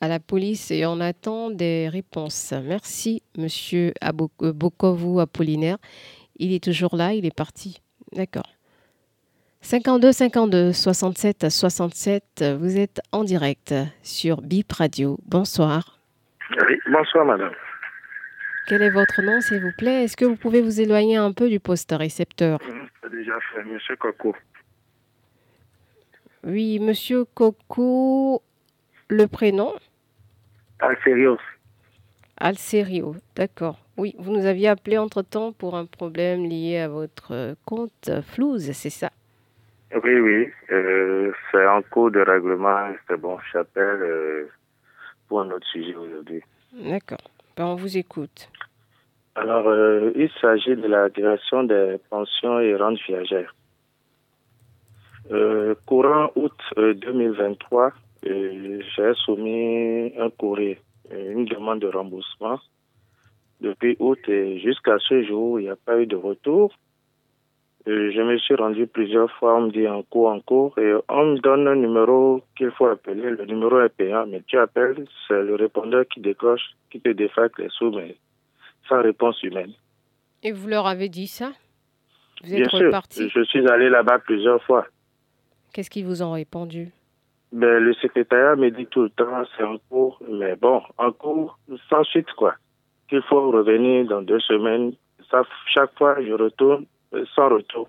[0.00, 2.52] à la police et on attend des réponses.
[2.64, 5.76] Merci, monsieur Abo- euh, Apollinaire.
[6.36, 7.80] Il est toujours là, il est parti.
[8.12, 8.46] D'accord.
[9.60, 15.18] 52 52 67 67, vous êtes en direct sur BIP Radio.
[15.26, 15.98] Bonsoir.
[16.68, 17.52] Oui, bonsoir madame.
[18.68, 20.04] Quel est votre nom, s'il vous plaît?
[20.04, 22.60] Est-ce que vous pouvez vous éloigner un peu du poste récepteur?
[23.02, 24.34] C'est déjà fait, monsieur Coco.
[26.44, 28.42] Oui, monsieur Coco,
[29.08, 29.74] le prénom?
[30.80, 31.38] Alcérios.
[32.36, 33.80] Alcerio, d'accord.
[33.96, 38.70] Oui, vous nous aviez appelé entre-temps pour un problème lié à votre euh, compte Flouze,
[38.72, 39.10] c'est ça?
[39.94, 42.90] Oui, oui, euh, c'est en cours de règlement.
[43.08, 44.48] C'est bon, j'appelle euh,
[45.26, 46.42] pour un autre sujet aujourd'hui.
[46.72, 47.18] D'accord.
[47.56, 48.50] Ben, on vous écoute.
[49.34, 53.54] Alors, euh, il s'agit de la direction des pensions et rentes viagères.
[55.30, 57.92] Euh, courant août 2023,
[58.24, 60.78] j'ai soumis un courrier,
[61.10, 62.58] une demande de remboursement.
[63.60, 66.72] Depuis août et jusqu'à ce jour, il n'y a pas eu de retour.
[67.88, 71.26] Je me suis rendu plusieurs fois, on me dit en cours, en cours, et on
[71.32, 73.30] me donne un numéro qu'il faut appeler.
[73.30, 77.58] Le numéro est payant, mais tu appelles, c'est le répondeur qui décoche, qui te défacte
[77.58, 78.16] les sous, mais
[78.88, 79.72] sans réponse humaine.
[80.42, 81.52] Et vous leur avez dit ça?
[82.44, 83.28] Vous êtes Bien reparti?
[83.28, 84.86] sûr, je suis allé là-bas plusieurs fois.
[85.72, 86.90] Qu'est-ce qu'ils vous ont répondu?
[87.52, 91.58] Ben, Le secrétariat me dit tout le temps, c'est en cours, mais bon, en cours,
[91.88, 92.54] sans suite, quoi.
[93.08, 94.92] Qu'il faut revenir dans deux semaines.
[95.30, 95.42] Ça,
[95.74, 96.84] chaque fois, je retourne
[97.34, 97.88] sans retour.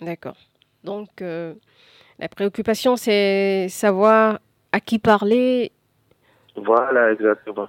[0.00, 0.36] D'accord.
[0.84, 1.54] Donc, euh,
[2.18, 4.38] la préoccupation, c'est savoir
[4.72, 5.72] à qui parler.
[6.56, 7.68] Voilà, exactement.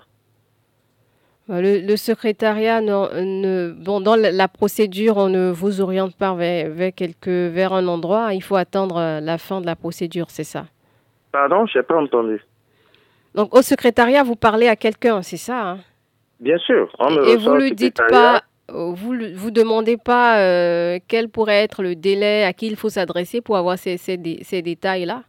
[1.48, 7.74] Bah, le, secrétariat, ne, bon, dans la procédure, on ne vous oriente pas vers, vers
[7.74, 8.34] un endroit.
[8.34, 10.66] Il faut attendre euh, la fin de la procédure, c'est ça?
[11.32, 12.42] Pardon, je n'ai pas entendu.
[13.36, 15.78] Donc, au secrétariat, vous parlez à quelqu'un, c'est ça hein?
[16.42, 16.92] Bien sûr.
[17.28, 18.96] Et vous ne dites pas, vous
[19.36, 23.58] vous demandez pas euh, quel pourrait être le délai à qui il faut s'adresser pour
[23.58, 25.24] avoir ces, ces, ces détails-là?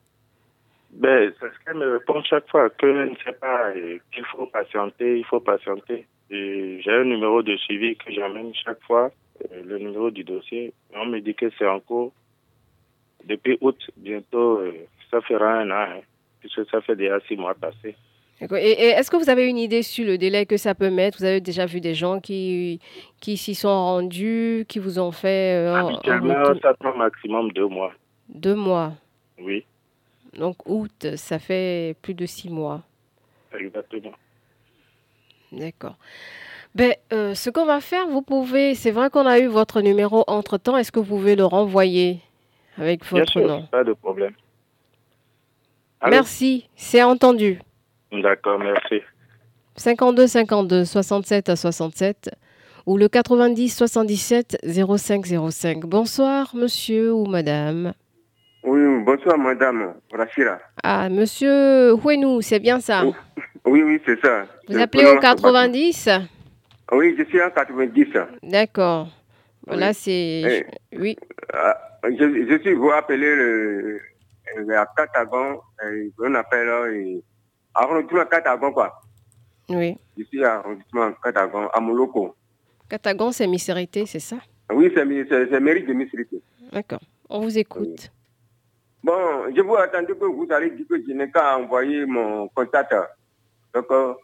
[0.92, 3.72] Ben, c'est ce qu'elle me répond chaque fois, que je ne sais pas,
[4.12, 6.07] qu'il faut patienter, il faut patienter.
[6.31, 9.11] J'ai un numéro de suivi que j'amène chaque fois,
[9.53, 10.72] euh, le numéro du dossier.
[10.94, 12.12] On me dit que c'est en cours.
[13.27, 14.72] Depuis août, bientôt, euh,
[15.11, 16.01] ça fera un an, hein,
[16.40, 17.96] puisque ça fait déjà six mois passés.
[18.51, 21.19] Et, est-ce que vous avez une idée sur le délai que ça peut mettre?
[21.19, 22.81] Vous avez déjà vu des gens qui,
[23.21, 25.57] qui s'y sont rendus, qui vous ont fait...
[25.57, 27.93] Euh, Habituellement, ça prend maximum deux mois.
[28.29, 28.93] Deux mois?
[29.41, 29.65] Oui.
[30.37, 32.83] Donc août, ça fait plus de six mois.
[33.59, 34.13] Exactement.
[35.53, 35.97] D'accord.
[36.75, 40.25] Ben, euh, ce qu'on va faire, vous pouvez, c'est vrai qu'on a eu votre numéro
[40.27, 42.21] entre-temps, est-ce que vous pouvez le renvoyer
[42.79, 43.67] avec votre Bien sûr, nom?
[43.71, 44.33] Pas de problème.
[46.09, 47.61] merci, c'est entendu.
[48.12, 49.03] D'accord, merci.
[49.77, 52.31] 52 52 67 à 67
[52.85, 55.87] ou le 90 77 05 05.
[55.87, 57.94] Bonsoir, monsieur ou madame.
[58.64, 60.59] Oui, bonsoir madame Rachira.
[60.83, 63.03] Ah, monsieur Houenou, c'est bien ça
[63.64, 64.46] Oui, oui, c'est ça.
[64.68, 66.11] Vous appelez au 90
[66.92, 68.07] Oui, je suis en 90.
[68.42, 69.09] D'accord.
[69.66, 70.12] Voilà, c'est...
[70.12, 70.66] Eh,
[70.98, 71.16] oui.
[71.53, 74.01] Ah, je, suis, vous appelez le,
[74.77, 75.61] à Catagon,
[76.18, 77.20] on appelle euh,
[77.75, 79.01] arrondissement Catagon, quoi.
[79.69, 79.97] Oui.
[80.17, 82.35] Je suis à arrondissement Catagon, à Moloko.
[82.89, 84.37] Catagon, c'est Misérité, c'est ça?
[84.71, 86.41] Oui, c'est mérite de Misérité.
[86.73, 87.01] D'accord.
[87.29, 88.11] On vous écoute.
[89.03, 92.95] Bon, je vous attendais que vous allez dire que je n'ai qu'à envoyer mon contact.
[93.75, 94.15] Donc, euh,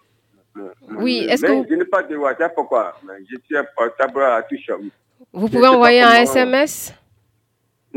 [0.96, 2.94] oui, est-ce que Je n'ai pas de WhatsApp, pourquoi
[3.28, 4.70] Je suis portable à touche.
[5.32, 6.94] Vous pouvez envoyer un SMS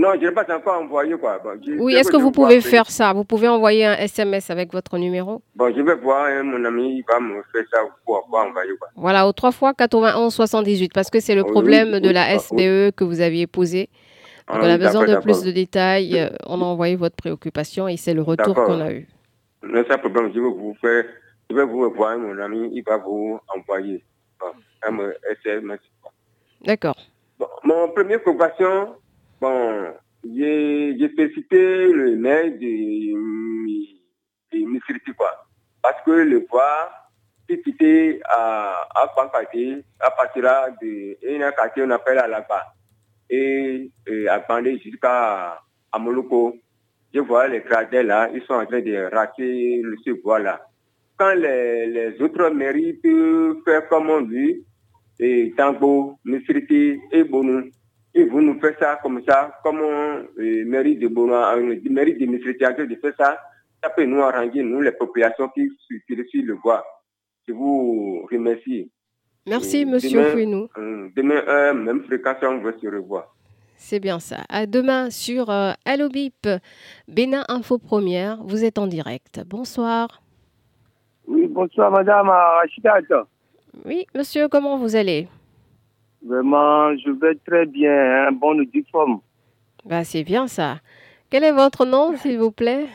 [0.02, 1.16] Non, je n'ai pas encore envoyé.
[1.16, 1.40] Quoi.
[1.78, 3.14] oui, est-ce que, vous pouvez faire ça?
[3.14, 5.44] Vous pouvez envoyer un SMS avec votre numéro?
[5.56, 8.72] Bon, je vais voir hein, mon ami, il va me faire ça pour, envoyer.
[8.80, 8.88] Quoi.
[8.96, 13.04] Voilà, au 3 fois 91 78, parce que c'est le problème de la SBE que
[13.04, 13.90] vous aviez posé.
[14.48, 16.20] Ah on a besoin de plus de détails.
[16.20, 19.08] Euh, on a envoyé votre préoccupation et c'est le retour qu'on a eu.
[19.62, 20.32] Non, c'est problème.
[20.34, 21.06] Je vais vous faire,
[21.48, 24.04] je vais vous voir mon ami, il va vous envoyer
[24.82, 24.98] un
[25.30, 25.80] SMS.
[26.66, 26.98] D'accord.
[27.64, 28.96] mon première préoccupation,
[29.42, 33.14] bon, j'ai félicité le maire de,
[34.54, 35.46] de quoi.
[35.82, 36.92] Parce que le voie,
[37.58, 40.44] quitté à, à Pankati, à partir
[40.82, 42.74] de un quartier, on appelle à la bas
[43.30, 43.92] et,
[44.30, 45.60] à Bandé jusqu'à
[45.92, 46.56] à Moluko.
[47.14, 50.62] Je vois les cratères là, ils sont en train de rater ce bois-là.
[51.18, 54.66] Quand les, les, autres mairies peuvent faire comme on dit,
[55.20, 57.70] et Tango, Misriti et Bonou,
[58.14, 60.26] et vous nous faites ça comme ça, comme on,
[60.66, 61.34] mairie de Bonou,
[61.90, 63.40] mairie de faire ça,
[63.82, 66.84] ça peut nous arranger, nous, les populations qui sur le bois.
[67.48, 68.92] Je vous remercie.
[69.48, 70.68] Merci, monsieur Fouinou.
[70.78, 73.34] Euh, demain, euh, même fréquence, on va se revoir.
[73.76, 74.38] C'est bien ça.
[74.50, 76.48] À demain sur euh, Allo Bip,
[77.08, 78.44] Bénin Info Première.
[78.44, 79.42] Vous êtes en direct.
[79.48, 80.22] Bonsoir.
[81.26, 83.00] Oui, bonsoir, madame Rachida.
[83.84, 85.28] Oui, monsieur, comment vous allez?
[86.26, 88.28] Vraiment, je vais très bien.
[88.28, 89.20] Hein, bon uniforme.
[89.86, 90.78] Bah, c'est bien ça.
[91.30, 92.86] Quel est votre nom, s'il vous plaît?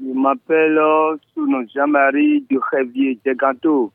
[0.00, 1.16] Je m'appelle euh,
[1.74, 3.92] Jean-Marie Durévier Deganto.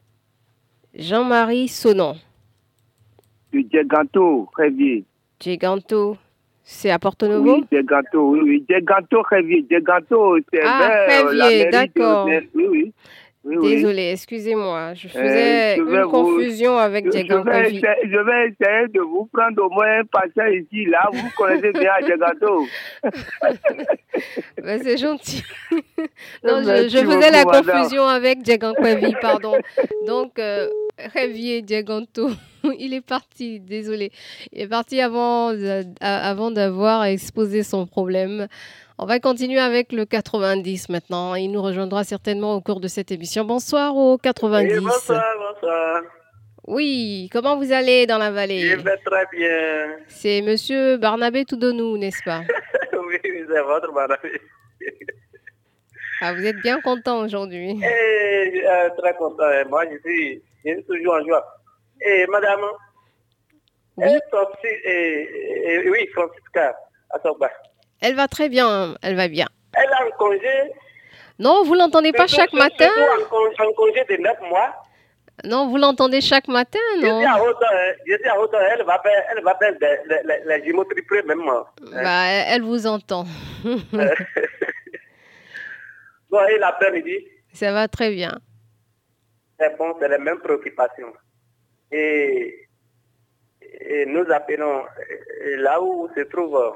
[0.93, 2.15] Jean-Marie Sonon.
[3.51, 5.05] Du Djeganto, Révier.
[5.39, 6.17] Djeganto,
[6.63, 7.55] c'est à Porto Novo?
[7.55, 8.65] Oui, Djeganto, oui, oui.
[8.69, 9.65] Djeganto, Révier.
[9.69, 12.27] Djeganto, c'est Ah, Révier, d'accord.
[12.27, 12.93] Oui, oui.
[13.43, 14.93] Désolé, excusez-moi.
[14.95, 18.99] Je faisais Euh, je vais une vous- confusion avec Je, je je vais essayer de
[18.99, 21.07] vous prendre au moins un patient ici, là.
[21.11, 22.65] Vous connaissez bien Adjagato.
[24.61, 25.41] Bah, c'est gentil.
[26.43, 27.65] non, je, faisais la madame.
[27.65, 29.53] confusion avec Kwevi, pardon.
[30.05, 30.67] Donc, euh,
[31.15, 32.29] Javier Diaganto,
[32.77, 34.11] il est parti, désolé.
[34.51, 35.53] Il est parti avant
[36.51, 38.47] d'avoir exposé son problème.
[39.01, 41.33] On va continuer avec le 90 maintenant.
[41.35, 43.45] Il nous rejoindra certainement au cours de cette émission.
[43.45, 44.73] Bonsoir au 90.
[44.77, 46.01] Oui, bonsoir, bonsoir.
[46.67, 49.97] Oui, comment vous allez dans la Je vallée vais très bien.
[50.07, 52.41] C'est monsieur Barnabé Toudonou, n'est-ce pas?
[53.07, 54.17] Oui, c'est votre madame.
[56.21, 57.79] Ah, vous êtes bien content aujourd'hui.
[57.81, 59.45] Et, euh, très content.
[59.69, 61.43] Moi, je suis, je suis toujours en joie.
[62.05, 62.59] Et madame,
[63.97, 64.05] Oui.
[64.09, 65.27] et Francis, et,
[65.65, 66.75] et- oui, Francisca
[67.11, 67.49] Asogba,
[68.01, 69.47] Elle va très bien, elle va bien.
[69.73, 70.71] elle a un congé.
[71.37, 74.73] Non, vous l'entendez pas chaque matin surtout Un congé, un congé de 9 mois.
[75.45, 77.35] Non, vous l'entendez chaque matin, non hein.
[78.05, 79.73] je suis à hauteur, elle va faire, elle va faire
[80.47, 81.47] les jumeaux triplés même.
[81.47, 81.63] hein.
[81.93, 83.23] Bah, elle vous entend.
[86.29, 88.37] Bon, et l'après-midi, Ça va très bien.
[89.59, 91.11] c'est bon, c'est les mêmes préoccupations.
[91.91, 92.67] Et,
[93.61, 96.69] et nous appelons, euh, là où se trouve euh,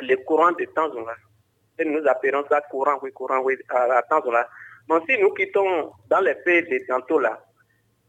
[0.00, 1.14] le courant de temps là,
[1.78, 4.48] et nous appelons ça courant, oui, courant, oui, à, à là.
[4.88, 7.42] Bon, si nous quittons dans les pays de tantôt là,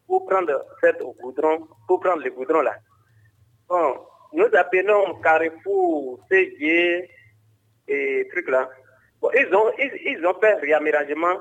[0.08, 2.76] pour prendre cette goudron, pour prendre le goudron là,
[3.68, 7.10] bon, nous appelons Carrefour, CG
[7.88, 8.70] et trucs là.
[9.22, 11.40] Bon, ils ont, ils, ils ont fait réaménagement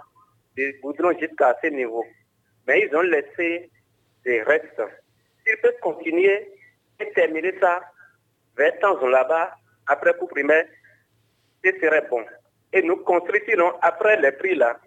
[0.57, 2.05] des goudrons jusqu'à ce niveau.
[2.67, 3.71] Mais ils ont laissé
[4.25, 4.83] des restes.
[5.45, 6.53] S'ils peuvent continuer
[7.01, 7.81] et terminer ça
[8.57, 9.55] vers temps là-bas,
[9.87, 10.67] après coup primaire,
[11.65, 12.25] ce serait bon.
[12.73, 14.79] Et nous construisons après les prix là.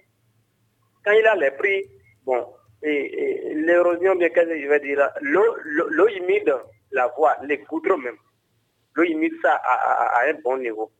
[1.03, 1.86] Quand il a les prix,
[2.23, 2.47] bon,
[2.81, 6.53] et, et l'érosion, bien qu'est-ce que je vais dire l'eau, humide,
[6.91, 8.17] la voie, les goudrons même,
[8.95, 10.91] l'eau humide ça à, à- à un bon niveau.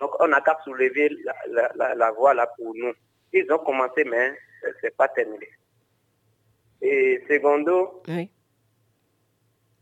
[0.00, 2.92] Donc on n'a qu'à soulever la, la, la, la voie là pour nous.
[3.32, 5.48] Ils ont commencé, mais c'est- c'est pas terminé.
[6.82, 8.30] Et secondo, Oui.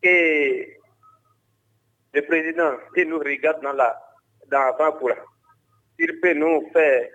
[0.02, 0.66] que
[2.16, 3.94] le président, il nous regarde dans la
[4.50, 4.72] dans
[5.98, 7.08] il peut nous faire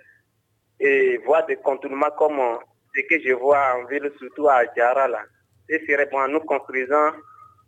[0.79, 2.57] et voir des contournements comme euh,
[2.95, 5.23] ce que je vois en ville, surtout à Djara, là.
[5.69, 7.13] Ce serait bon en nous construisant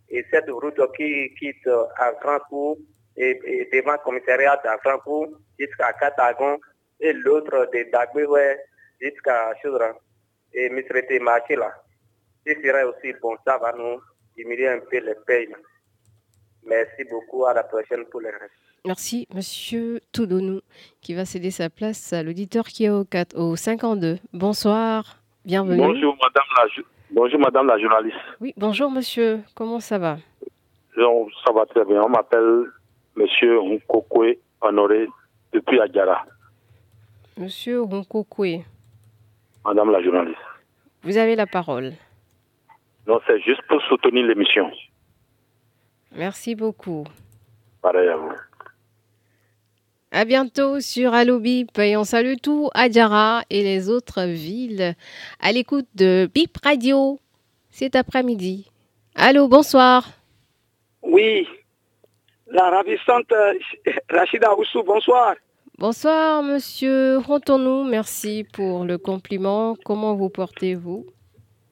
[0.09, 2.77] et cette route qui quitte euh, à Francourt
[3.17, 6.59] et, et devant le commissariat à Francourt jusqu'à Katagon
[6.99, 8.59] et l'autre de Dagbe ouais,
[9.01, 9.91] jusqu'à Choudra
[10.53, 11.71] et Misrete Marché là.
[12.45, 13.99] Ce serait aussi bon, ça va nous
[14.35, 15.55] diminuer un peu les payes.
[16.67, 18.53] Merci beaucoup, à la prochaine pour les restes.
[18.85, 20.59] Merci, monsieur Toudonou,
[21.01, 24.17] qui va céder sa place à l'auditeur qui est au, 4, au 52.
[24.33, 25.77] Bonsoir, bienvenue.
[25.77, 28.17] Bonjour madame, la, ju- bonjour madame la journaliste.
[28.41, 29.39] Oui, bonjour, monsieur.
[29.55, 30.17] Comment ça va?
[30.97, 32.01] Donc, ça va très bien.
[32.03, 32.65] On m'appelle
[33.15, 35.07] monsieur Nkokwe Honoré
[35.53, 36.25] depuis Adjara,
[37.37, 38.63] Monsieur Ronkokwe,
[39.65, 40.37] madame la journaliste.
[41.03, 41.93] vous avez la parole.
[43.07, 44.71] Donc, c'est juste pour soutenir l'émission.
[46.15, 47.03] Merci beaucoup.
[47.81, 48.31] Pareil à vous.
[50.11, 54.93] À bientôt sur Allo Bip et on salue tout Adjara et les autres villes
[55.39, 57.19] à l'écoute de Bip Radio
[57.71, 58.69] cet après-midi.
[59.15, 60.07] Allô, bonsoir.
[61.01, 61.47] Oui,
[62.47, 63.53] la ravissante euh,
[64.09, 65.33] Rachida Oussou, bonsoir.
[65.79, 67.83] Bonsoir, monsieur Rontonou.
[67.83, 69.75] Merci pour le compliment.
[69.83, 71.07] Comment vous portez-vous?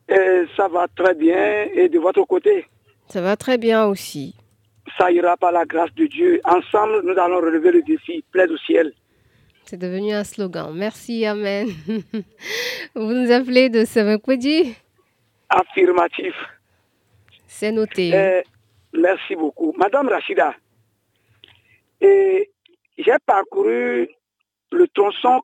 [0.09, 2.65] Euh, ça va très bien et de votre côté,
[3.11, 4.35] Ça va très bien aussi.
[4.97, 6.39] ça ira par la grâce de Dieu.
[6.45, 8.93] Ensemble, nous allons relever le défi, plaide au ciel.
[9.65, 10.73] C'est devenu un slogan.
[10.73, 11.67] Merci, Amen.
[12.95, 14.77] vous nous appelez de Samakweji
[15.49, 16.33] Affirmatif.
[17.47, 18.15] C'est noté.
[18.15, 18.41] Euh,
[18.93, 19.73] merci beaucoup.
[19.77, 20.55] Madame Rachida,
[22.03, 22.45] euh,
[22.97, 24.07] j'ai parcouru
[24.71, 25.41] le tronçon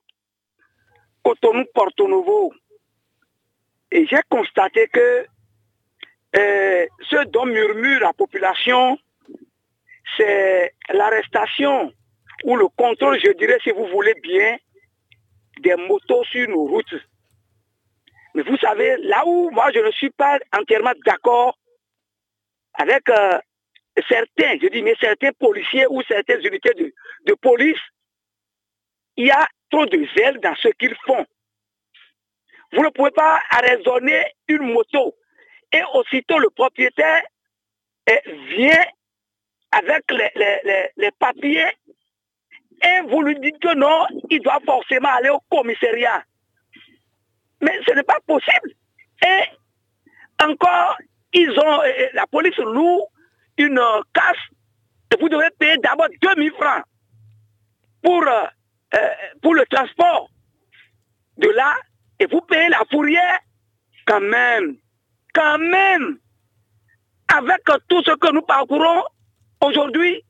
[1.22, 2.54] Cotonou-Porto Novo
[3.92, 5.26] et j'ai constaté que
[6.36, 8.98] euh, ce dont murmure la population,
[10.16, 11.94] c'est l'arrestation
[12.44, 14.58] ou le contrôle, je dirais, si vous voulez bien,
[15.60, 16.96] des motos sur nos routes.
[18.36, 21.58] Mais vous savez, là où moi je ne suis pas entièrement d'accord
[22.74, 23.40] avec euh,
[24.08, 26.94] certains, je dis, mais certains policiers ou certaines unités de,
[27.26, 27.80] de police,
[29.16, 31.26] il y a trop de zèle dans ce qu'ils font.
[32.74, 35.16] Vous ne pouvez pas raisonner une moto
[35.72, 37.24] et aussitôt le propriétaire
[38.56, 38.86] vient
[39.72, 41.68] avec les, les- les- papiers
[42.84, 46.24] et vous lui dites que non, il doit forcément aller au commissariat.
[47.62, 48.72] Mais ce n'est pas possible.
[49.26, 49.44] Et
[50.44, 50.98] encore,
[51.34, 51.82] ils ont,
[52.14, 53.02] la police loue
[53.58, 53.82] une
[54.14, 54.38] casse
[55.14, 56.84] et vous devez payer d'abord 2000 francs
[58.04, 58.46] pour, euh,
[59.42, 60.30] pour le transport
[61.38, 61.76] de là
[62.20, 63.40] et vous payez la fourrière
[64.06, 64.78] quand même,
[65.38, 66.18] quand même,
[67.28, 69.04] avec tout ce que nous parcourons
[69.62, 70.24] aujourd'hui,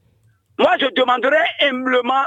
[0.59, 2.25] moi je demanderais humblement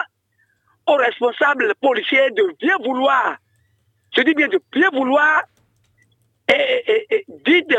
[0.87, 3.37] aux responsables policiers de bien vouloir,
[4.17, 5.43] je dis bien de bien vouloir,
[6.49, 7.77] et, et, dites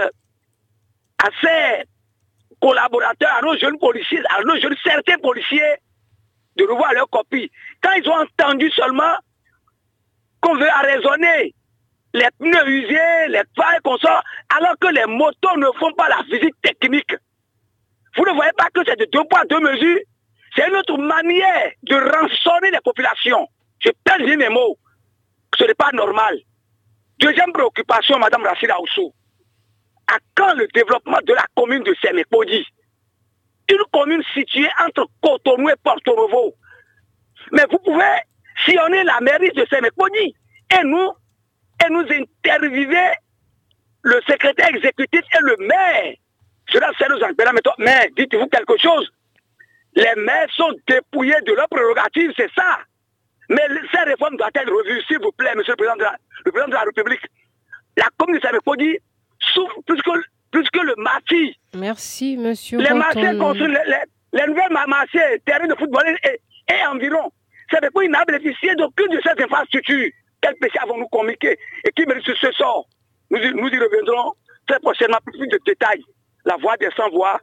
[1.17, 1.83] à ces
[2.61, 5.77] collaborateurs, à nos jeunes policiers, à nos jeunes certains policiers,
[6.57, 7.49] de revoir leur copie.
[7.81, 9.15] Quand ils ont entendu seulement
[10.41, 11.55] qu'on veut arraisonner
[12.13, 14.23] les pneus usés, les failles qu'on sort,
[14.57, 17.15] alors que les motos ne font pas la visite technique.
[18.15, 19.99] Vous ne voyez pas que c'est de deux poids, deux mesures?
[20.55, 23.47] C'est une autre manière de rançonner les populations.
[23.79, 24.77] Je pèse mes mots.
[25.57, 26.37] Ce n'est pas normal.
[27.19, 29.13] Deuxième préoccupation, Madame Rachida Oussou.
[30.07, 32.65] À quand le développement de la commune de Sémépodi
[33.69, 36.53] Une commune située entre Cotonou et Porto Novo.
[37.53, 38.03] Mais vous pouvez
[38.65, 40.35] sillonner la mairie de Sémépodi
[40.73, 41.11] et nous,
[41.85, 43.11] et nous interviewer
[44.03, 46.13] le secrétaire exécutif et le maire.
[46.69, 47.19] Cela, c'est nos
[47.79, 49.11] mais dites-vous quelque chose.
[49.95, 52.79] Les maires sont dépouillés de leurs prérogatives, c'est ça.
[53.49, 56.15] Mais ces réformes doivent être revues, s'il vous plaît, monsieur le président de la,
[56.45, 57.21] le président de la République.
[57.97, 58.97] La commune de dit
[59.53, 60.11] souffre plus que,
[60.51, 61.55] plus que le marché.
[61.75, 62.79] Merci, monsieur.
[62.79, 63.75] Les marchés construits,
[64.31, 66.39] les, nouvelles marchés, terrains de football et,
[66.73, 67.31] et environ.
[67.69, 70.11] Samepoudi n'a bénéficié d'aucune de ces infrastructures.
[70.41, 72.87] Quel péché avons-nous communiqué et qui mérite ce sort?
[73.29, 74.33] Nous, nous y reviendrons
[74.67, 76.03] très prochainement pour plus de détails.
[76.45, 77.39] La voix des sans-voix.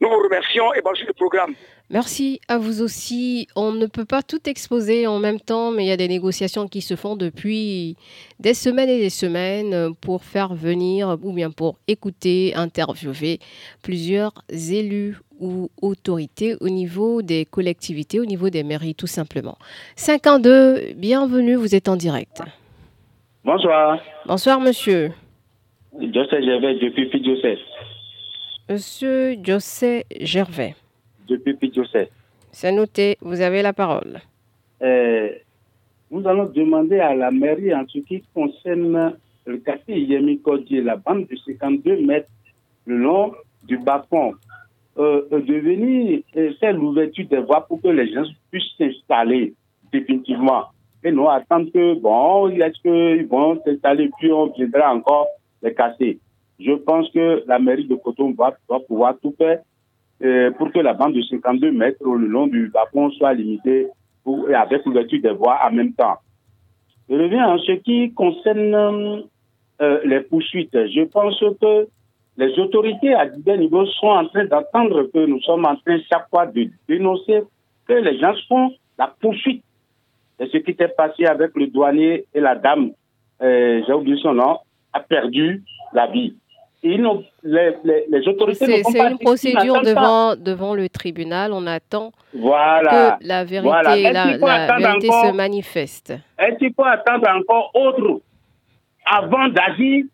[0.00, 1.54] Nous vous remercions et bonne suite du programme.
[1.90, 3.48] Merci à vous aussi.
[3.54, 6.68] On ne peut pas tout exposer en même temps, mais il y a des négociations
[6.68, 7.96] qui se font depuis
[8.38, 13.40] des semaines et des semaines pour faire venir ou bien pour écouter, interviewer
[13.82, 19.58] plusieurs élus ou autorités au niveau des collectivités, au niveau des mairies tout simplement.
[19.96, 22.40] 52, bienvenue, vous êtes en direct.
[23.44, 23.98] Bonsoir.
[24.26, 25.12] Bonsoir monsieur.
[26.00, 27.58] José Gervais depuis Joseph.
[28.70, 30.76] Monsieur José Gervais
[31.26, 31.58] depuis
[32.52, 34.20] C'est noté, vous avez la parole.
[34.80, 35.30] Euh,
[36.08, 40.40] nous allons demander à la mairie en ce qui concerne le quartier Yemi
[40.84, 42.28] la bande de 52 mètres
[42.86, 43.32] le long
[43.64, 44.30] du bas euh,
[44.98, 46.20] euh, de venir
[46.60, 49.52] faire l'ouverture des voies pour que les gens puissent s'installer
[49.92, 50.66] définitivement.
[51.02, 55.26] Et non attendre que, bon, est-ce qu'ils vont s'installer, puis on viendra encore
[55.60, 56.20] les casser.
[56.60, 58.52] Je pense que la mairie de Coton va,
[58.86, 59.60] pouvoir tout faire
[60.22, 63.88] euh, pour que la bande de 52 mètres le long du bâton soit limitée
[64.48, 66.18] et avec l'ouverture des voies en même temps.
[67.08, 69.24] Je reviens en ce qui concerne
[69.80, 70.72] euh, les poursuites.
[70.72, 71.88] Je pense que
[72.36, 76.28] les autorités à divers niveaux sont en train d'entendre que nous sommes en train chaque
[76.28, 77.42] fois de dénoncer
[77.86, 79.64] que les gens font la poursuite.
[80.38, 82.92] Et ce qui s'est passé avec le douanier et la dame,
[83.42, 84.58] euh, j'ai oublié son nom,
[84.92, 86.34] a perdu la vie
[86.82, 87.72] les,
[88.08, 91.52] les, autorités C'est une procédure devant, devant le tribunal.
[91.52, 96.14] On attend que la vérité, la, vérité se manifeste?
[96.38, 98.20] Est-ce qu'il faut attendre encore autre?
[99.04, 100.04] Avant d'agir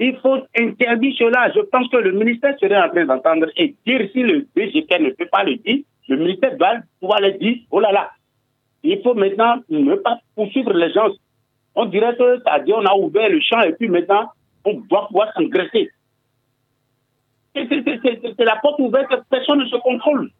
[0.00, 1.52] il faut interdire cela.
[1.54, 5.10] Je pense que le ministère serait en train d'entendre et dire si le DGK ne
[5.10, 7.58] peut pas le dire, le ministère doit pouvoir le dire.
[7.70, 8.10] Oh là là,
[8.82, 11.10] il faut maintenant ne pas poursuivre les gens.
[11.74, 14.30] On dirait que ça dit on a ouvert le champ et puis maintenant
[14.64, 15.90] doit pouvoir s'engraisser.
[17.54, 20.30] C'est la porte ouverte, personne ne se contrôle.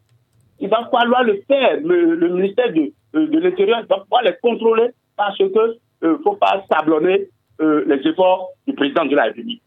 [0.59, 1.77] Il va falloir le faire.
[1.81, 6.63] Le, ministère de, de l'Intérieur doit pouvoir les contrôler parce qu'il ne euh, faut pas
[6.71, 7.27] sablonner
[7.61, 9.61] euh, les efforts du président de la République.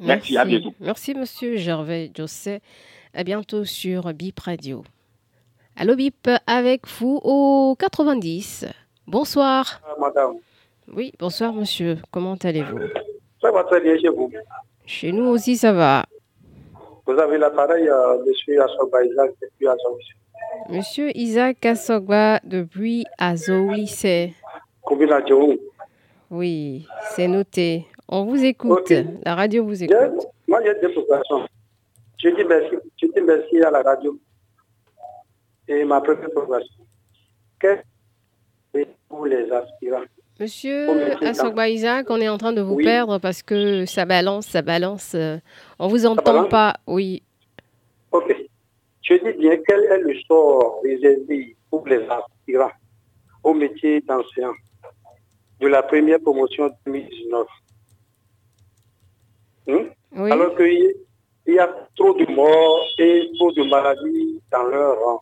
[0.00, 0.72] Merci, à bientôt.
[0.80, 2.60] Merci, monsieur Gervais José.
[3.14, 4.84] À bientôt sur BIP Radio.
[5.76, 8.66] Allô BIP, avec vous au 90.
[9.06, 9.80] Bonsoir.
[9.84, 10.36] Ah, madame.
[10.92, 11.98] Oui, bonsoir monsieur.
[12.10, 12.78] Comment allez-vous?
[13.40, 14.30] Ça va très bien chez vous.
[14.86, 16.04] Chez nous aussi, ça va.
[17.06, 19.98] Vous avez l'appareil, euh, monsieur Assogba Isaac, depuis Azou
[20.68, 24.34] Monsieur Isaac Assogba, depuis Azou Lycée.
[26.30, 27.86] Oui, c'est noté.
[28.08, 28.92] On vous écoute.
[29.24, 29.96] La radio vous écoute.
[30.46, 31.46] moi, j'ai des préoccupations.
[32.18, 34.18] Je dis merci, je dis merci à la radio.
[35.68, 36.84] Et ma première préoccupation,
[37.60, 37.82] qu'est-ce
[38.84, 40.04] que pour les aspirants?
[40.40, 40.86] Monsieur
[41.22, 45.12] Assogba Isaac, on est en train de vous perdre parce que ça balance, ça balance.
[45.16, 45.38] Euh,
[45.80, 47.24] on vous entend pas, oui.
[48.12, 48.34] Ok.
[49.02, 52.70] Je dis bien, quel est le sort réservé pour les aspirants
[53.42, 54.52] au métier d'enseignant
[55.60, 57.46] de la première promotion 2019.
[59.66, 60.22] Hmm?
[60.30, 60.94] Alors qu'il
[61.46, 61.66] y a
[61.96, 65.20] trop de morts et trop de maladies dans leur rang.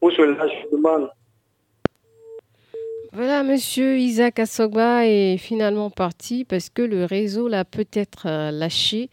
[0.00, 1.10] Pour cela, je demande
[3.12, 9.10] voilà, monsieur Isaac Assogba est finalement parti parce que le réseau l'a peut-être euh, lâché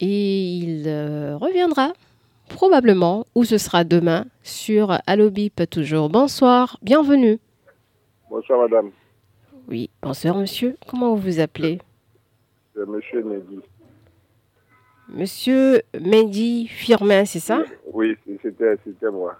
[0.00, 1.92] et il euh, reviendra
[2.48, 6.08] probablement, ou ce sera demain, sur Allobip toujours.
[6.08, 7.38] Bonsoir, bienvenue.
[8.30, 8.90] Bonsoir madame.
[9.68, 10.76] Oui, bonsoir monsieur.
[10.88, 11.78] Comment vous vous appelez?
[12.74, 13.60] C'est monsieur Mehdi.
[15.10, 17.64] Monsieur Mehdi Firmin, c'est ça?
[17.92, 19.36] Oui, c'était moi.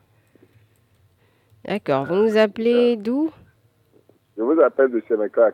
[1.64, 2.06] D'accord.
[2.06, 3.30] Vous nous appelez d'où?
[4.39, 5.53] Je vous appelle de Sénégal.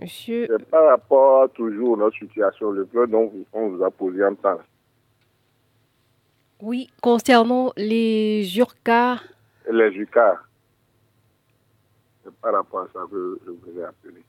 [0.00, 0.46] Monsieur.
[0.48, 4.34] C'est par rapport toujours à notre situation, le plan dont on vous a posé un
[4.34, 4.60] temps.
[6.62, 9.16] Oui, concernant les JURCA.
[9.68, 10.40] Les JURCA.
[12.22, 14.22] C'est par rapport à ça que je vous ai appelé.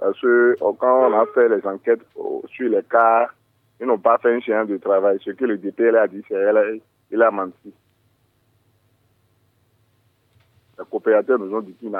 [0.00, 2.02] Parce que quand on a fait les enquêtes
[2.48, 3.30] sur les cas,
[3.80, 5.18] ils n'ont pas fait un chien de travail.
[5.24, 6.42] Ce que le DPL a dit, c'est
[7.08, 7.72] qu'il a menti.
[10.78, 11.90] Les coopérateurs nous ont dit qu'ils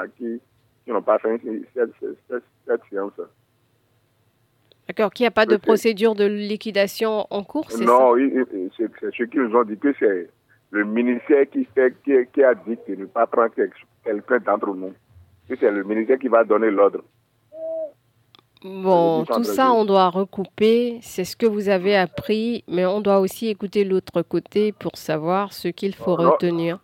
[0.87, 1.41] n'ont pas fait
[1.73, 1.91] cette,
[2.65, 3.13] cette, séance.
[4.87, 8.15] D'accord, qu'il n'y a pas de procédure de liquidation en cours, c'est Non,
[8.77, 10.29] c'est ce qu'ils nous ont dit que c'est
[10.71, 13.53] le ministère qui, fait, qui, a dit de ne pas prendre
[14.03, 14.93] quelqu'un d'entre nous.
[15.47, 17.01] Que c'est le ministère qui va donner l'ordre.
[18.63, 20.97] Bon, tout ça, on doit recouper.
[21.01, 25.53] C'est ce que vous avez appris, mais on doit aussi écouter l'autre côté pour savoir
[25.53, 26.79] ce qu'il faut retenir.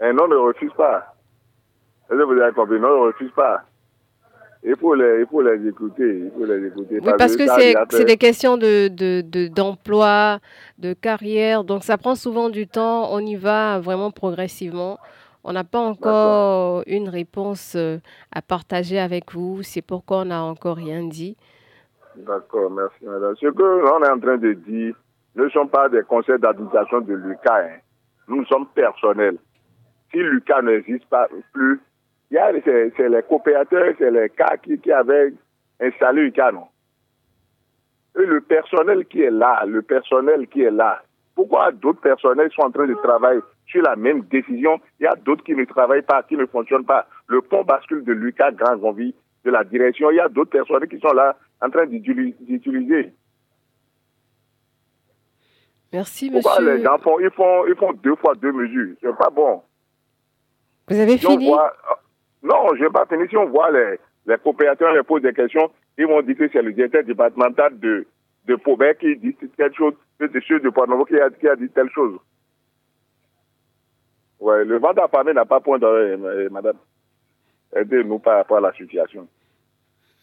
[0.00, 1.14] Un non ne refuse pas.
[2.08, 3.62] Vous avez compris, non ne refuse pas.
[4.62, 6.24] Il faut les, il faut les écouter.
[6.24, 6.98] Il faut les écouter.
[7.00, 7.46] Oui, parce, que,
[7.90, 10.38] c'est des questions d'emploi, de, de, d'emploi,
[10.78, 11.62] de carrière.
[11.62, 13.12] Donc, ça prend souvent du temps.
[13.12, 14.98] On y va vraiment progressivement.
[15.44, 17.98] On n'a pas encore une réponse euh,
[18.32, 19.62] à partager avec vous.
[19.62, 21.36] C'est pourquoi on n'a encore rien dit.
[22.16, 23.36] D'accord, merci madame.
[23.36, 24.96] Ce que l'on est en train de dire
[25.36, 27.60] ne sont pas des conseils d'administration de Lucas.
[27.60, 27.78] Hein.
[28.26, 29.36] Nous sommes personnels
[30.10, 31.80] si Lucas n'existe pas plus,
[32.30, 35.32] c'est les coopérateurs, c'est les cas qui, qui avaient
[35.80, 36.66] installé Lucas, non?
[38.18, 41.02] Et le personnel qui est là, le personnel qui est là,
[41.34, 44.80] pourquoi d'autres personnels sont en train de travailler sur la même décision?
[44.98, 47.06] Il y a d'autres qui ne travaillent pas, qui ne fonctionnent pas.
[47.26, 50.88] Le pont bascule de Lucas Grand Envie, de la direction, il y a d'autres personnels
[50.88, 53.12] qui sont là en train d'utiliser.
[55.92, 58.96] Merci, Pourquoi les gens font, ils font, ils font deux fois deux mesures?
[59.00, 59.62] C'est pas bon.
[60.88, 61.50] Vous avez fini?
[62.42, 63.28] Non, je n'ai pas fini.
[63.28, 66.62] Si on voit les, les coopérateurs les posent des questions, ils vont dire que c'est
[66.62, 68.06] le directeur départemental de,
[68.46, 71.56] de Paubert qui dit telle chose, que c'est monsieur de Pornovo qui a, qui a
[71.56, 72.18] dit telle chose.
[74.38, 76.18] Ouais, le vent d'Apamé n'a pas point d'oreille,
[76.50, 76.76] madame.
[77.74, 79.26] Aidez-nous par rapport à la situation.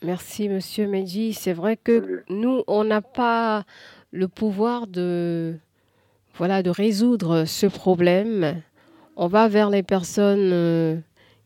[0.03, 1.33] Merci, monsieur Medji.
[1.33, 3.63] C'est vrai que nous, on n'a pas
[4.11, 5.55] le pouvoir de,
[6.35, 8.61] voilà, de résoudre ce problème
[9.15, 10.97] on va vers les personnes euh,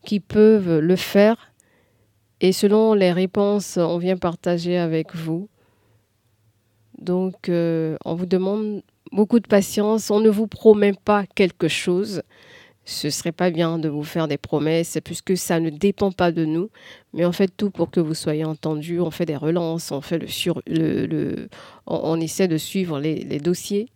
[0.04, 1.52] qui peuvent le faire
[2.40, 5.48] et selon les réponses, on vient partager avec vous.
[6.98, 10.10] Donc, euh, on vous demande beaucoup de patience.
[10.10, 12.22] On ne vous promet pas quelque chose.
[12.84, 16.44] Ce serait pas bien de vous faire des promesses puisque ça ne dépend pas de
[16.44, 16.70] nous.
[17.12, 19.00] Mais on fait tout pour que vous soyez entendus.
[19.00, 21.48] On fait des relances, on fait le sur le,
[21.86, 23.88] on, essaie de suivre les dossiers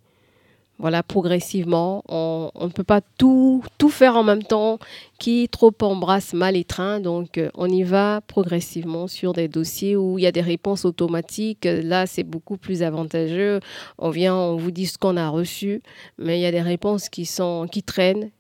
[0.78, 2.02] voilà, progressivement.
[2.08, 4.78] On, ne peut pas tout, tout faire en même temps.
[5.18, 6.98] Qui trop embrasse mal les trains.
[6.98, 10.84] Donc, euh, on y va progressivement sur des dossiers où il y a des réponses
[10.84, 11.64] automatiques.
[11.64, 13.60] Là, c'est beaucoup plus avantageux.
[13.98, 15.82] On vient, on vous dit ce qu'on a reçu,
[16.18, 18.30] mais il y a des réponses qui, sont, qui traînent.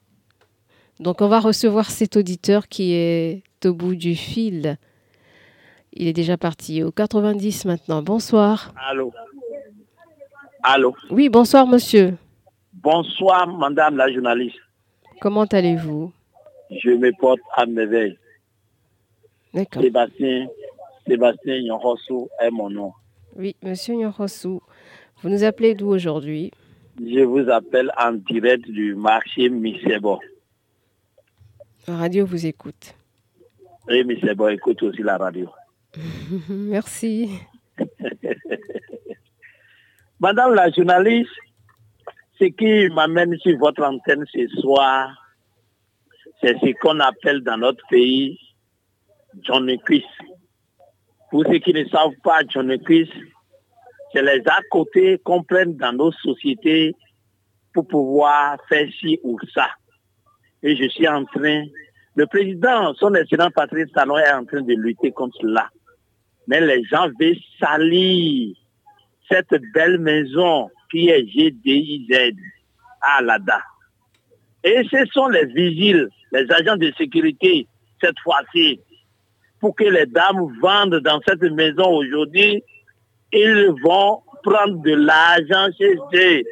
[0.98, 4.78] Donc, on va recevoir cet auditeur qui est au bout du fil.
[5.92, 8.02] Il est déjà parti au 90 maintenant.
[8.02, 8.72] Bonsoir.
[8.88, 9.12] Allô.
[10.64, 10.94] Allô.
[11.10, 12.16] Oui, bonsoir, monsieur.
[12.82, 14.58] Bonsoir, madame la journaliste.
[15.20, 16.12] Comment allez-vous?
[16.68, 18.18] Je me porte à merveille.
[19.54, 19.82] D'accord.
[19.82, 20.48] Sébastien,
[21.06, 22.92] Sébastien est mon nom.
[23.36, 24.58] Oui, monsieur Nyorosu.
[25.22, 26.50] Vous nous appelez d'où aujourd'hui?
[27.00, 30.18] Je vous appelle en direct du marché Misebo.
[31.86, 32.96] La radio vous écoute.
[33.86, 35.48] Oui, Misebo écoute aussi la radio.
[36.48, 37.30] Merci.
[40.18, 41.30] Madame la journaliste,
[42.38, 45.10] ce qui m'amène sur votre antenne ce soir,
[46.40, 48.38] c'est ce qu'on appelle dans notre pays
[49.42, 50.02] John Quiz.
[51.30, 53.08] Pour ceux qui ne savent pas John Quiz,
[54.12, 56.94] c'est les à côté qu'on prenne dans nos sociétés
[57.72, 59.68] pour pouvoir faire ci ou ça.
[60.62, 61.64] Et je suis en train
[62.14, 65.68] Le président, son excellent Patrice Talon est en train de lutter contre cela.
[66.46, 68.54] Mais les gens veulent salir
[69.30, 72.36] cette belle maison qui est GDIZ
[73.00, 73.60] à Lada.
[74.62, 77.66] Et ce sont les vigiles, les agents de sécurité,
[78.00, 78.78] cette fois-ci,
[79.58, 82.62] pour que les dames vendent dans cette maison aujourd'hui,
[83.32, 86.42] ils vont prendre de l'argent chez eux.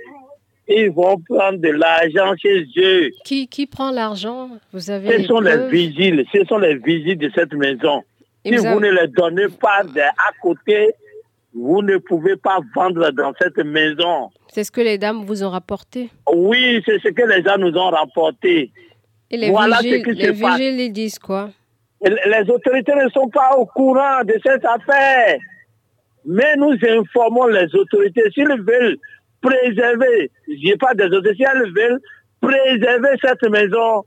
[0.68, 3.10] Ils vont prendre de l'argent chez eux.
[3.24, 4.50] Qui, qui prend l'argent?
[4.72, 8.02] Vous avez Ce sont les vigiles, ce sont les vigiles de cette maison.
[8.46, 10.94] si vous, ne les donnez pas de, à côté,
[11.54, 14.30] vous ne pouvez pas vendre dans cette maison.
[14.48, 17.76] C'est ce que les dames vous ont rapporté Oui, c'est ce que les gens nous
[17.76, 18.70] ont rapporté.
[19.30, 21.50] Et les voilà vigiles, ce qui les vigiles, ils disent quoi?
[22.02, 25.38] Les autorités ne sont pas au courant de cette affaire.
[26.24, 28.22] Mais nous informons les autorités.
[28.32, 28.96] S'ils veulent
[29.40, 32.00] préserver, je dis pas des autorités, s'ils veulent
[32.40, 34.04] préserver cette maison,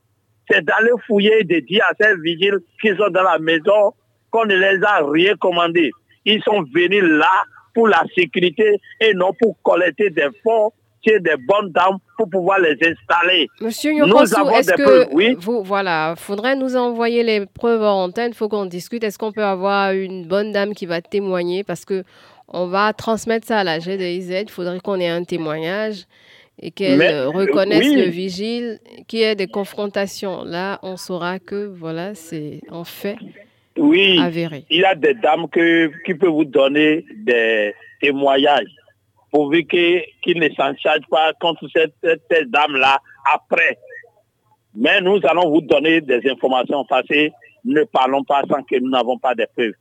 [0.50, 3.94] c'est d'aller fouiller et de dire à ces vigiles qui sont dans la maison
[4.32, 5.92] qu'on ne les a rien commandés.
[6.26, 7.44] Ils sont venus là
[7.74, 10.72] pour la sécurité et non pour collecter des fonds
[11.06, 13.50] chez des bonnes dames pour pouvoir les installer.
[13.60, 15.36] Monsieur Nyokosu, est-ce que oui?
[15.38, 19.04] vous, voilà, faudrait nous envoyer les preuves en antenne, il faut qu'on discute.
[19.04, 21.64] Est-ce qu'on peut avoir une bonne dame qui va témoigner?
[21.64, 22.04] Parce que
[22.48, 26.06] on va transmettre ça à la GDIZ, il faudrait qu'on ait un témoignage
[26.62, 30.44] et qu'elle reconnaisse le vigile, qu'il y ait des confrontations.
[30.44, 33.18] Là, on saura que voilà, c'est en fait
[33.78, 34.20] oui,
[34.70, 38.70] il y a des dames que, qui peuvent vous donner des témoignages
[39.34, 43.00] pourvu qu'ils ne s'en chargent pas contre cette, cette dame-là
[43.34, 43.80] après.
[44.76, 47.32] Mais nous allons vous donner des informations passées.
[47.66, 49.74] Ne parlons pas sans que nous n'avons pas de preuves.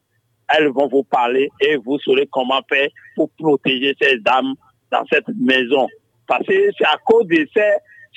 [0.49, 4.55] Elles vont vous parler et vous saurez comment faire pour protéger ces dames
[4.90, 5.86] dans cette maison.
[6.26, 7.47] Parce que c'est à cause de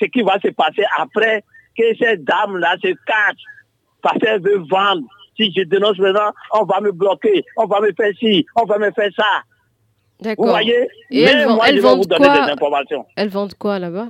[0.00, 1.44] ce qui va se passer après
[1.78, 3.44] que ces dames-là se cachent
[4.00, 5.06] parce qu'elles veulent vendre
[5.36, 8.78] si je dénonce maintenant, on va me bloquer, on va me faire ci, on va
[8.78, 9.24] me faire ça.
[10.38, 13.04] Vous voyez Et elles, moi, je vais vous donner des informations.
[13.16, 14.08] Elles vendent quoi là-bas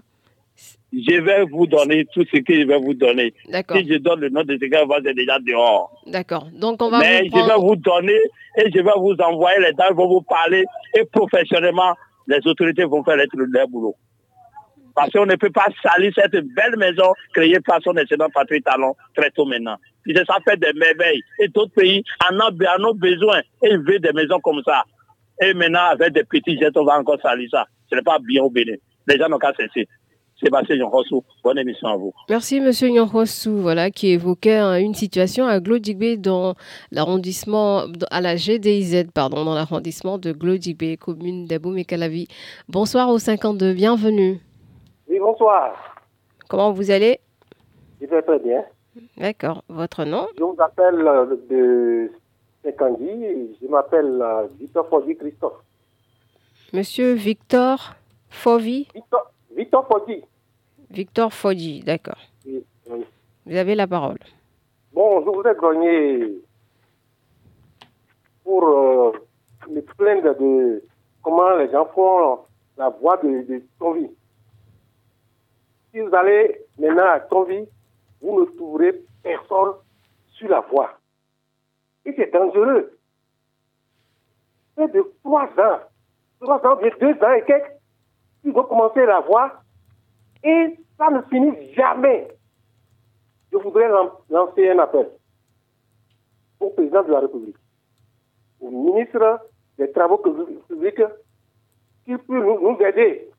[0.92, 3.34] Je vais vous donner tout ce que je vais vous donner.
[3.48, 3.76] D'accord.
[3.76, 5.90] Si je donne le nom de ce gars, c'est déjà dehors.
[6.06, 6.46] D'accord.
[6.52, 7.44] Donc on va Mais vous prendre...
[7.44, 8.20] je vais vous donner
[8.58, 10.64] et je vais vous envoyer, les dames vont vous parler
[10.94, 11.94] et professionnellement,
[12.28, 13.96] les autorités vont faire leur boulot.
[14.94, 18.94] Parce qu'on ne peut pas salir cette belle maison créée par son excellent Patrick Talon
[19.14, 19.76] très tôt maintenant.
[20.26, 21.22] Ça fait des merveilles.
[21.38, 24.84] Et d'autres pays en ont, besoin et ils veulent des maisons comme ça.
[25.40, 27.66] Et maintenant, avec des petits jets, on va encore salir ça.
[27.90, 28.76] Ce n'est pas bien au Bénin.
[29.06, 29.88] Les gens n'ont qu'à cesser.
[30.42, 32.12] Sébastien Yonrossou, bonne émission à vous.
[32.28, 36.54] Merci Monsieur Yonrossou, voilà, qui évoquait hein, une situation à Glodigbe dans
[36.92, 42.28] l'arrondissement, à la GDIZ, pardon, dans l'arrondissement de Glodigbe, commune d'Aboum et Calavi.
[42.68, 44.38] Bonsoir aux 52, bienvenue.
[45.08, 45.74] Oui, bonsoir.
[46.48, 47.18] Comment vous allez?
[48.00, 48.62] Je vais très bien.
[49.16, 49.62] D'accord.
[49.68, 50.26] Votre nom?
[50.36, 52.10] Je vous appelle euh, de
[52.64, 53.56] Sekangi.
[53.60, 55.62] Je m'appelle euh, Victor Fauvi Christophe.
[56.72, 57.94] Monsieur Victor
[58.28, 59.88] Fauvi Victor, Victor.
[60.90, 62.18] Victor Fauvi, d'accord.
[62.44, 63.04] Oui, oui.
[63.46, 64.18] Vous avez la parole.
[64.92, 66.38] Bon, je voudrais gagner
[68.44, 69.12] pour euh,
[69.70, 70.82] me plaindre de
[71.22, 72.40] comment les gens font
[72.76, 74.08] la voix de, de Tonvi.
[75.92, 77.66] Si vous allez maintenant à Tonvi,
[78.26, 79.74] vous ne trouverez personne
[80.32, 80.98] sur la voie.
[82.04, 82.98] Et c'est dangereux.
[84.74, 85.80] C'est de trois ans,
[86.40, 87.72] trois ans, deux ans et quelques,
[88.44, 89.52] ils vont commencer la voie
[90.42, 92.28] et ça ne finit jamais.
[93.52, 93.88] Je voudrais
[94.28, 95.08] lancer un appel
[96.60, 97.56] au président de la République,
[98.60, 99.40] au ministre
[99.78, 101.02] des Travaux publics,
[102.04, 103.30] qui peut nous, aider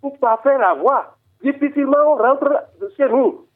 [0.00, 1.16] pour pas faire la voie.
[1.42, 3.47] Difficilement on rentre chez nous.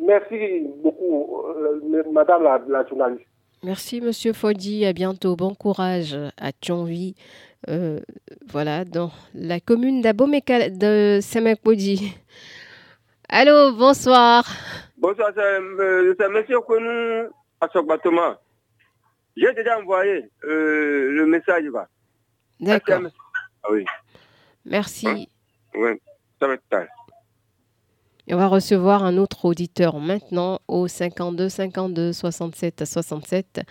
[0.00, 3.26] Merci beaucoup, euh, Madame la, journaliste.
[3.62, 4.86] Merci, Monsieur Fodi.
[4.86, 5.36] À bientôt.
[5.36, 7.14] Bon courage à Thionvi.
[7.68, 8.00] Euh,
[8.46, 12.14] voilà, dans la commune d'Abomeka de Semekpodi.
[13.28, 14.44] Allô, bonsoir.
[14.96, 17.28] Bonsoir, c'est euh, Monsieur Kounou
[17.60, 18.40] à Sokbatoma.
[19.36, 21.64] J'ai déjà envoyé euh, le message.
[22.58, 23.00] D'accord.
[23.62, 23.84] Ah oui.
[24.64, 25.06] Merci.
[25.06, 25.24] Hein?
[25.74, 25.90] Oui,
[26.40, 26.86] ça va être tard.
[28.30, 33.62] Et on va recevoir un autre auditeur maintenant au 52 52 67 67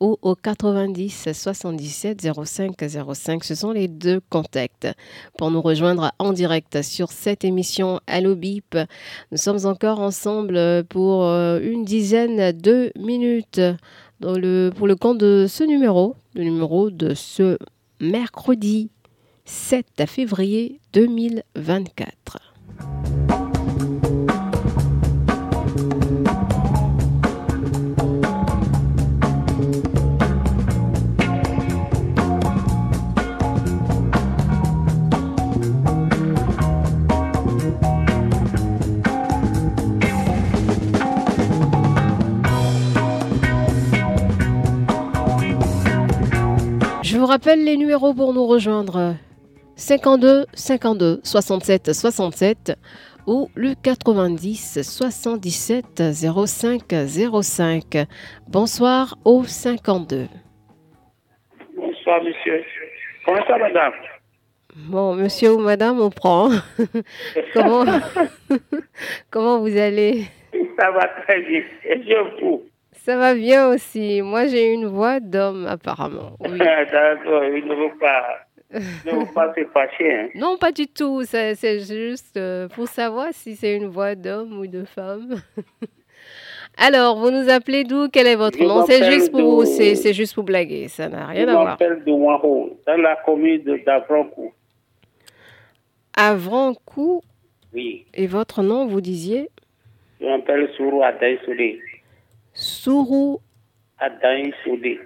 [0.00, 2.74] ou au 90 77 05
[3.14, 3.44] 05.
[3.44, 4.88] Ce sont les deux contacts
[5.36, 8.78] pour nous rejoindre en direct sur cette émission Allo Bip.
[9.32, 13.60] Nous sommes encore ensemble pour euh, une dizaine de minutes
[14.20, 17.58] pour le compte de ce numéro, le numéro de ce
[18.00, 18.88] mercredi
[19.44, 22.55] 7 février 2024.
[47.26, 49.16] Vous rappelle les numéros pour nous rejoindre.
[49.74, 52.78] 52 52 67 67
[53.26, 56.02] ou le 90 77
[56.46, 56.82] 05
[57.42, 58.06] 05.
[58.46, 60.28] Bonsoir au 52.
[61.74, 62.64] Bonsoir, monsieur.
[63.24, 63.92] Comment ça, madame?
[64.76, 66.50] Bon, monsieur ou madame, on prend.
[67.54, 67.84] comment,
[69.30, 70.26] comment vous allez?
[70.78, 71.62] Ça va très bien.
[71.86, 72.62] Et je vous?
[73.06, 74.20] Ça va bien aussi.
[74.20, 76.32] Moi, j'ai une voix d'homme, apparemment.
[76.40, 76.58] Oui.
[76.92, 78.24] D'accord, il ne veut pas,
[78.72, 80.12] ne veut pas se fâcher.
[80.12, 80.28] Hein.
[80.34, 81.22] Non, pas du tout.
[81.24, 85.36] C'est juste euh, pour savoir si c'est une voix d'homme ou de femme.
[86.76, 88.08] Alors, vous nous appelez d'où?
[88.12, 88.84] Quel est votre Je nom?
[88.86, 90.88] C'est juste pour de- c'est juste pour blaguer.
[90.88, 91.64] Ça n'a rien Je à voir.
[91.66, 94.52] m'appelle de Wahou, dans la commune de d'Avrancourt.
[96.16, 97.22] Avant-coup,
[97.72, 99.48] Oui, et votre nom, vous disiez?
[100.20, 101.80] Je m'appelle Sourou Adaï Soudé.
[102.66, 103.40] Sourou
[103.98, 105.00] Adaï Soudé.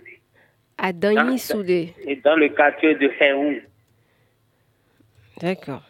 [0.79, 1.95] Adani Soudé.
[2.05, 3.61] Et dans le quartier de Héoun.
[5.41, 5.83] D'accord.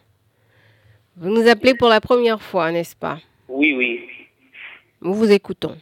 [1.17, 3.19] Vous nous appelez pour la première fois, n'est-ce pas
[3.49, 4.09] Oui, oui.
[5.01, 5.77] Nous vous écoutons.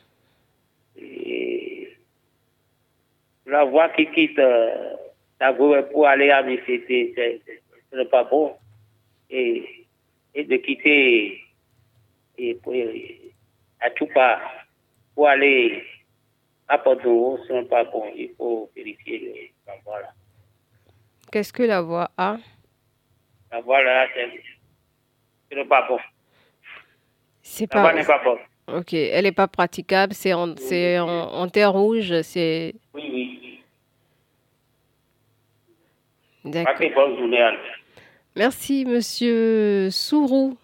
[1.00, 1.96] Et
[3.46, 4.94] la voie qui quitte euh,
[5.40, 6.42] la pour aller à
[7.14, 7.40] c'est-
[7.90, 8.52] ce n'est pas bon.
[9.30, 9.86] Et,
[10.34, 11.40] et de quitter
[12.36, 12.74] et pour,
[13.80, 14.40] à tout part
[15.18, 15.82] pour aller
[16.68, 18.04] à Porto, ce n'est pas bon.
[18.14, 19.32] Il faut vérifier le-
[19.66, 20.12] la voie là.
[21.32, 22.36] Qu'est-ce que la voix A?
[23.50, 25.98] La voie là, c'est- pas bon.
[27.42, 27.96] C'est La voie pas.
[27.96, 28.38] n'est pas bonne.
[28.78, 30.12] Ok, elle n'est pas praticable.
[30.14, 32.20] C'est en, c'est en, en terre rouge.
[32.22, 33.60] C'est Oui, oui.
[36.44, 36.74] d'accord.
[38.36, 40.56] Merci, monsieur Sourou.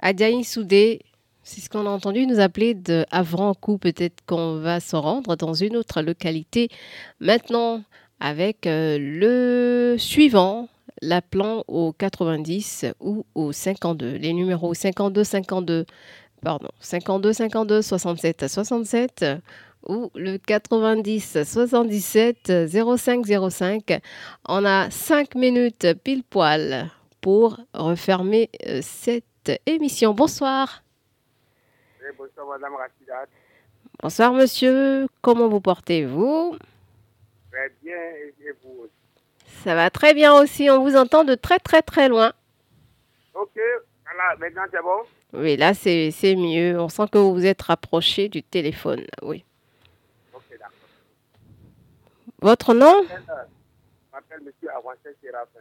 [0.00, 1.00] Adiaï Soudé,
[1.42, 3.78] c'est ce qu'on a entendu nous appeler de Avrancourt.
[3.78, 6.68] Peut-être qu'on va se rendre dans une autre localité
[7.20, 7.82] maintenant
[8.20, 10.68] avec euh, le suivant,
[11.00, 14.12] l'appelant au 90 ou au 52.
[14.16, 15.86] Les numéros 52 52,
[16.42, 19.26] pardon, 52 52 67 67
[19.88, 22.52] ou le 90 77
[22.96, 24.00] 05 05.
[24.48, 26.88] On a 5 minutes pile poil
[27.20, 30.14] pour refermer euh, cette émission.
[30.14, 30.81] Bonsoir.
[32.16, 33.26] Bonsoir, Madame Rachidat.
[34.02, 35.06] Bonsoir monsieur.
[35.20, 36.56] Comment vous portez-vous?
[37.50, 38.92] Très bien, et vous aussi?
[39.64, 40.70] Ça va très bien aussi.
[40.70, 42.32] On vous entend de très très très loin.
[43.34, 43.58] Ok,
[44.04, 45.02] voilà, maintenant c'est bon?
[45.34, 46.78] Oui, là c'est mieux.
[46.80, 49.04] On sent que vous vous êtes rapproché du téléphone.
[49.22, 49.44] Oui.
[50.34, 50.70] Ok, d'accord.
[52.40, 53.02] Votre nom?
[53.08, 53.14] Je
[54.12, 55.60] m'appelle Monsieur Avancé Séraphin.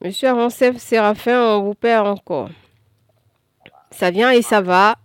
[0.00, 2.50] Monsieur Arancef Séraphin, on vous perd encore.
[3.90, 4.96] Ça vient et ça va.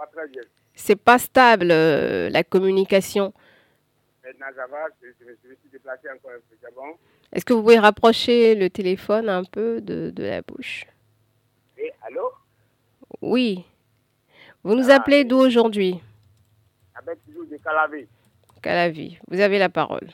[0.00, 0.42] Va très bien.
[0.74, 3.34] C'est pas stable euh, la communication.
[4.24, 6.96] Maintenant ça va, je, je me je me suis déplacé encore un peu, c'est bon
[7.32, 10.86] Est-ce que vous pouvez rapprocher le téléphone un peu de, de la bouche?
[12.02, 12.30] Allô?
[13.20, 13.64] Oui.
[14.62, 16.00] Vous nous appelez d'où aujourd'hui?
[16.94, 18.08] Avec toujours des calavés.
[18.62, 19.18] Calavi.
[19.28, 20.08] Vous avez la parole.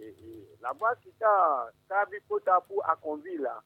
[0.00, 3.62] Et, et la voie qui t'a t'a vu Kota pour Aconville, là,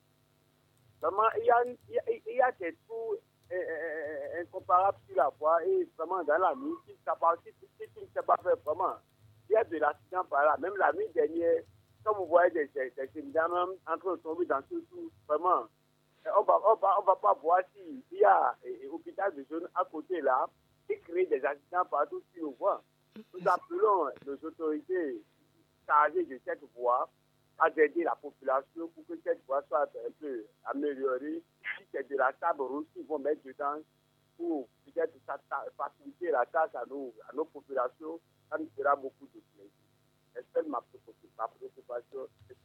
[1.00, 2.02] vraiment, il y a, une- il y a,
[2.32, 3.16] il y a des trous
[4.40, 8.56] incomparables sur la voie et vraiment dans la nuit, si, tu ne sais pas faire
[8.64, 8.96] vraiment,
[9.48, 10.56] il y a de l'accident par là.
[10.58, 11.62] Même la nuit dernière,
[12.04, 15.64] comme vous voyez des, des, des même en train de tomber dans tout, tout vraiment,
[16.26, 19.44] euh, on va, on va, on va pas voir s'il y a un hôpital de
[19.48, 20.46] jeunes à côté là
[20.88, 22.82] et créer des accidents partout sur nos voies.
[23.16, 25.22] Nous appelons les autorités
[25.86, 27.08] chargées de cette voie
[27.76, 31.42] aider la population pour que cette voie soit un peu améliorée.
[31.78, 33.78] Si c'est de la table rouge qu'ils vont mettre dedans
[34.36, 38.94] pour peut-être fa- fa- faciliter la tâche à nos, à nos populations, ça nous fera
[38.96, 39.72] beaucoup de plaisir.
[40.54, 42.20] C'est ma préoccupation,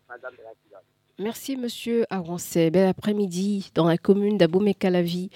[0.08, 0.34] Madame.
[1.18, 2.70] Merci Monsieur Arancet.
[2.70, 5.30] Bel après-midi dans la commune d'Abomey-Calavi.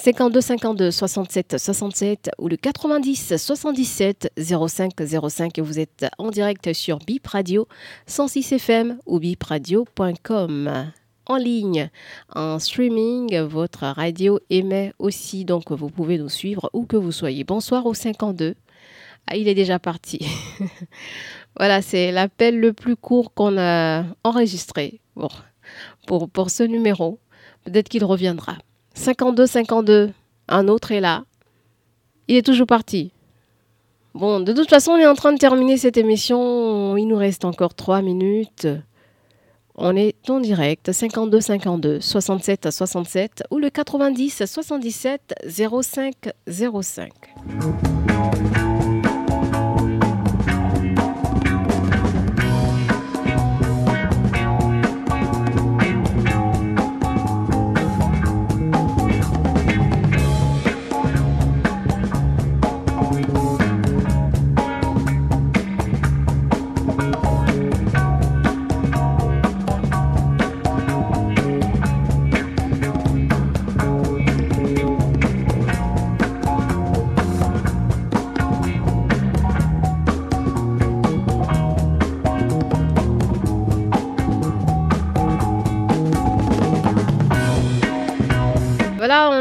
[0.00, 4.92] 52 52 67 67 ou le 90 77 05
[5.28, 7.66] 05 et vous êtes en direct sur Bip Radio
[8.06, 10.92] 106 FM ou bipradio.com
[11.26, 11.90] en ligne
[12.32, 15.44] en streaming votre radio émet aussi.
[15.44, 17.42] Donc vous pouvez nous suivre où que vous soyez.
[17.42, 18.54] Bonsoir au 52
[19.26, 20.24] ah, il est déjà parti.
[21.58, 25.00] Voilà c'est l'appel le plus court qu'on a enregistré.
[26.06, 27.18] Pour ce numéro
[27.64, 28.58] peut-être qu'il reviendra
[28.94, 30.10] 52 52
[30.48, 31.24] un autre est là
[32.28, 33.12] il est toujours parti
[34.14, 36.96] Bon, de toute façon, on est en train de terminer cette émission.
[36.96, 38.66] Il nous reste encore trois minutes.
[39.76, 46.14] On est en direct 52 52 67 67 ou le 90 77 05
[46.48, 47.12] 05.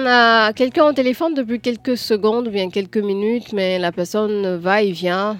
[0.07, 4.81] A quelqu'un au téléphone depuis quelques secondes ou bien quelques minutes, mais la personne va
[4.81, 5.37] et vient.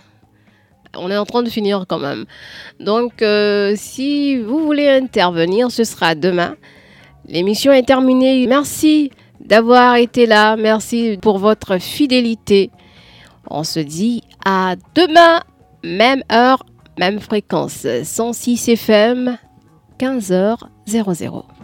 [0.96, 2.26] On est en train de finir quand même.
[2.80, 6.56] Donc, euh, si vous voulez intervenir, ce sera demain.
[7.28, 8.46] L'émission est terminée.
[8.48, 10.56] Merci d'avoir été là.
[10.56, 12.72] Merci pour votre fidélité.
[13.50, 15.42] On se dit à demain,
[15.84, 16.66] même heure,
[17.00, 17.86] même fréquence.
[18.04, 19.38] 106 FM,
[20.00, 21.57] 15h00.